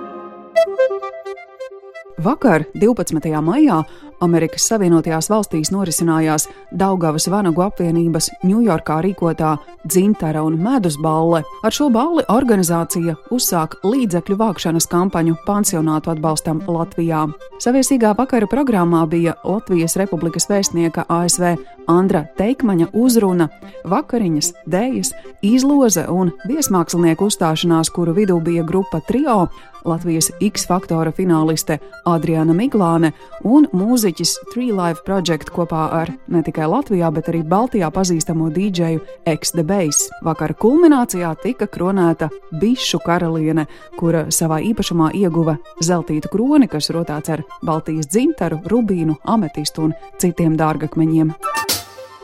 Vakar, 2.21 2.67
12. 2.77 3.33
maijā, 3.41 3.81
Amerikas 4.21 4.67
Savienotajās 4.69 5.31
valstīs 5.33 5.71
norisinājās 5.73 6.47
Daugavas 6.77 7.29
Vanagu 7.33 7.65
apvienības 7.65 8.29
Ņujorkā 8.45 8.99
rīkotā 9.07 9.55
dzintara 9.85 10.43
un 10.45 10.59
medus 10.61 10.99
balle. 11.01 11.43
Ar 11.65 11.73
šo 11.73 11.89
balli 11.93 12.27
organizācija 12.29 13.17
uzsāk 13.33 13.79
līdzekļu 13.87 14.37
vākšanas 14.41 14.89
kampaņu 14.91 15.39
pansionātu 15.47 16.13
atbalstam 16.13 16.61
Latvijā. 16.69 17.27
Saviesīgā 17.61 18.13
vakara 18.19 18.49
programmā 18.51 19.07
bija 19.09 19.37
Latvijas 19.45 19.97
Republikas 20.01 20.49
vēstnieka 20.53 21.07
ASV 21.09 21.55
Andra 21.91 22.23
Teikmaņa 22.39 22.91
uzruna, 22.95 23.49
vakariņas, 23.89 24.53
dēļas, 24.71 25.11
izloze 25.43 26.07
un 26.13 26.31
viesmākslinieku 26.49 27.27
uzstāšanās, 27.31 27.91
kuru 27.95 28.15
vidū 28.15 28.39
bija 28.45 28.65
grupa 28.67 29.01
Trio, 29.09 29.49
Latvijas 29.85 30.31
X 30.41 30.67
faktora 30.69 31.13
fināliste 31.17 31.79
Adriana 32.05 32.55
Miglāne 32.57 33.13
un 33.45 33.67
mūziķis 34.11 34.33
Tree 34.51 34.73
Life 34.75 35.05
Project 35.07 35.51
kopā 35.55 35.85
ar 35.95 36.11
ne 36.29 36.43
tikai 36.43 36.67
Latvijā, 36.67 37.11
bet 37.15 37.29
arī 37.31 37.43
Baltijā 37.47 37.91
pazīstamo 37.95 38.51
dīdžeju 38.51 39.01
X 39.27 39.53
The 39.55 39.63
Base. 39.63 40.11
Vakara 40.25 40.55
kulminācijā 40.55 41.31
tika 41.43 41.67
kronēta 41.71 42.31
Bišu 42.51 42.99
karaliene, 43.05 43.67
kura 43.99 44.27
savā 44.31 44.61
īpašumā 44.67 45.13
ieguva 45.15 45.59
zeltītu 45.81 46.31
kroni, 46.33 46.67
kas 46.69 46.91
rotāts 46.91 47.31
ar 47.31 47.45
Baltijas 47.63 48.11
dzintaru, 48.11 48.61
rubīnu, 48.67 49.21
ametistu 49.25 49.87
un 49.87 49.95
citiem 50.19 50.59
dārgakmeņiem. 50.59 51.37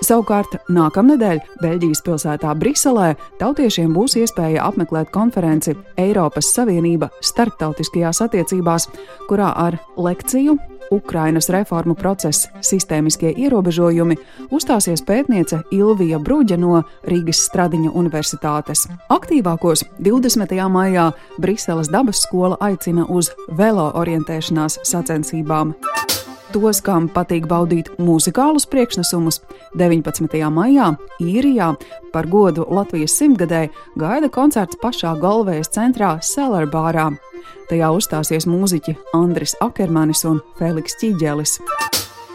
Savukārt 0.04 0.58
nākamnedēļ 0.68 1.40
Beļģijas 1.62 2.02
pilsētā 2.04 2.52
Briselē 2.60 3.14
tautiešiem 3.40 3.94
būs 3.96 4.18
iespēja 4.20 4.66
apmeklēt 4.68 5.08
konferenci 5.14 5.72
Eiropas 5.96 6.52
Savienība 6.52 7.08
starptautiskajās 7.24 8.20
attiecībās, 8.26 8.90
kurā 9.30 9.52
ar 9.56 9.78
lekciju 9.96 10.58
Ukrainas 10.90 11.48
reformu 11.50 11.96
procesa 11.98 12.52
sistēmiskie 12.62 13.32
ierobežojumi 13.34 14.18
uzstāsies 14.54 15.02
pētniece 15.06 15.62
Ilvija 15.74 16.20
Bruģa 16.22 16.60
no 16.60 16.82
Rīgas 17.08 17.40
Stradiņa 17.48 17.90
Universitātes. 17.96 18.86
Aktīvākos 19.10 19.86
20. 19.98 20.54
maijā 20.70 21.10
Briseles 21.40 21.90
dabas 21.90 22.22
skola 22.26 22.60
aicina 22.60 23.08
uz 23.08 23.32
velo 23.58 23.90
orientēšanās 23.96 24.80
sacensībām. 24.84 25.74
Tos, 26.54 26.78
kam 26.84 27.08
patīk 27.10 27.48
baudīt 27.50 27.88
muzikālus 27.98 28.68
priekšnesumus, 28.70 29.40
19. 29.78 30.38
maijā 30.54 30.92
īrijā 31.22 31.72
par 32.14 32.28
godu 32.30 32.66
Latvijas 32.70 33.16
simtgadē 33.18 33.66
gaida 33.98 34.30
koncerts 34.32 34.78
pašā 34.82 35.16
Galvējas 35.20 35.74
centrā 35.74 36.16
Sellerbārā. 36.22 37.10
Tajā 37.66 37.92
uzstāsies 37.98 38.46
mūziķi 38.46 38.94
Andris 39.18 39.58
Akermanis 39.60 40.22
un 40.30 40.42
Feliks 40.60 41.00
Čiģelis. 41.02 41.58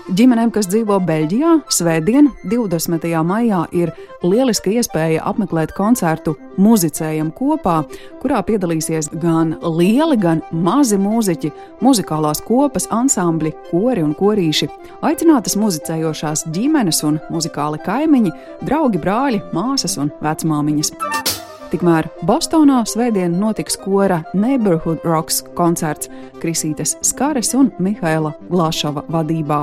Ģimenēm, 0.10 0.50
kas 0.50 0.66
dzīvo 0.66 0.96
Beļģijā, 1.06 1.52
Svētdien, 1.70 2.32
20. 2.50 3.06
maijā, 3.28 3.60
ir 3.78 3.92
lieliska 4.26 4.72
iespēja 4.74 5.22
apmeklēt 5.30 5.76
koncertu 5.78 6.34
Muzicējam 6.62 7.30
kopā, 7.38 7.78
kurā 8.24 8.42
piedalīsies 8.48 9.12
gan 9.22 9.54
lieli, 9.62 10.18
gan 10.22 10.42
mazi 10.52 10.98
mūziķi, 11.02 11.52
muzikālās 11.86 12.42
kopas, 12.48 12.90
ansambļi, 12.92 13.54
kori 13.70 14.02
un 14.06 14.16
korīši, 14.18 14.72
aicinātas 15.06 15.58
muzicējošās 15.62 16.48
ģimenes 16.56 17.04
un 17.06 17.22
muzikāli 17.30 17.82
kaimiņi, 17.86 18.34
draugi, 18.66 19.02
brāļi, 19.02 19.44
māsas 19.54 20.00
un 20.02 20.10
vecmāmiņas. 20.26 21.31
Tikmēr 21.72 22.10
Bostonā 22.28 22.82
svētdien 22.84 23.38
notiks 23.40 23.78
kora 23.80 24.18
Neighborhood 24.36 25.06
Rocks 25.08 25.40
koncerts 25.56 26.10
Krisītes 26.42 26.98
Skares 27.00 27.54
un 27.56 27.70
Mihaila 27.80 28.34
Glāšava 28.50 29.06
vadībā. 29.08 29.62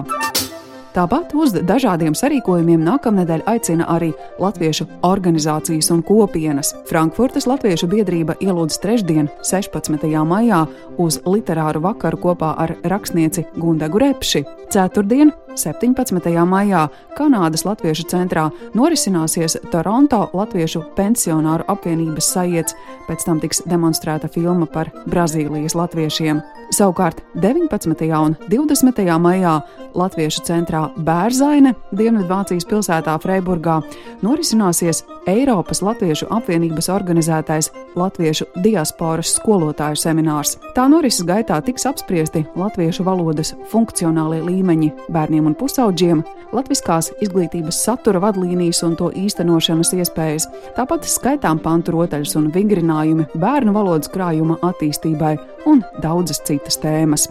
Tāpat 0.97 1.35
uz 1.37 1.53
dažādiem 1.68 2.14
sarīkojumiem 2.16 2.81
nākamnedēļ 2.87 3.44
aicina 3.53 3.85
arī 3.92 4.09
latviešu 4.40 4.87
organizācijas 5.05 5.92
un 5.92 6.01
kopienas. 6.03 6.73
Frankfurtas 6.88 7.44
Latviešu 7.47 7.90
biedrība 7.92 8.38
ielūdz 8.40 8.81
trešdien, 8.83 9.29
16. 9.44 10.09
maijā, 10.27 10.64
uz 10.97 11.21
literāru 11.29 11.85
vakaru 11.85 12.23
kopā 12.25 12.55
ar 12.64 12.73
rakstnieci 12.88 13.44
Gundagu 13.61 14.01
Repši. 14.01 14.42
Ceturtdien, 14.73 15.35
17. 15.59 16.44
maijā, 16.47 16.87
Kanādas 17.18 17.64
Latviešu 17.66 18.07
centrā 18.12 18.47
norisināsies 18.79 19.59
Toronto 19.73 20.29
Latviešu 20.37 20.85
pensionāru 20.97 21.66
apvienības 21.73 22.31
sajiets, 22.35 22.77
pēc 23.09 23.27
tam 23.27 23.42
tiks 23.42 23.64
demonstrēta 23.66 24.31
filma 24.31 24.68
par 24.71 24.92
Brazīlijas 25.11 25.75
latviešiem. 25.75 26.42
Savukārt 26.75 27.23
19. 27.40 28.05
un 28.12 28.37
20. 28.53 28.99
maijā 29.18 29.55
Latviešu 29.97 30.42
centrā 30.44 30.83
Bērzaine, 31.01 31.73
Dienvidvācijas 31.97 32.66
pilsētā 32.68 33.14
Freiburgā, 33.23 33.81
norisināsies 34.23 35.01
Eiropas 35.29 35.81
Latviešu 35.83 36.29
apvienības 36.38 36.90
organizētais 36.92 37.71
Latviešu 37.97 38.51
diasporas 38.62 39.33
skolotāju 39.38 39.97
seminārs. 39.99 40.59
Tā 40.77 40.85
norises 40.92 41.25
gaitā 41.27 41.59
tiks 41.64 41.88
apspriesti 41.88 42.44
latviešu 42.59 43.07
valodas 43.07 43.55
funkcionālie 43.73 44.42
līmeņi 44.44 44.92
bērniem 45.09 45.47
un 45.48 45.56
pusaudžiem, 45.58 46.22
latviskās 46.54 47.11
izglītības 47.24 47.80
satura 47.88 48.22
vadlīnijas 48.24 48.82
un 48.87 48.96
to 49.00 49.11
īstenošanas 49.16 49.94
iespējas, 49.96 50.48
tāpat 50.76 51.08
skaitām 51.08 51.61
pantu 51.64 51.96
rotaļas 51.96 52.37
un 52.40 52.50
vingrinājumi 52.54 53.28
bērnu 53.37 53.74
valodas 53.76 54.12
krājuma 54.12 54.61
attīstībai 54.70 55.37
un 55.70 55.84
daudzas 56.04 56.44
citas 56.48 56.80
tēmas. 56.84 57.30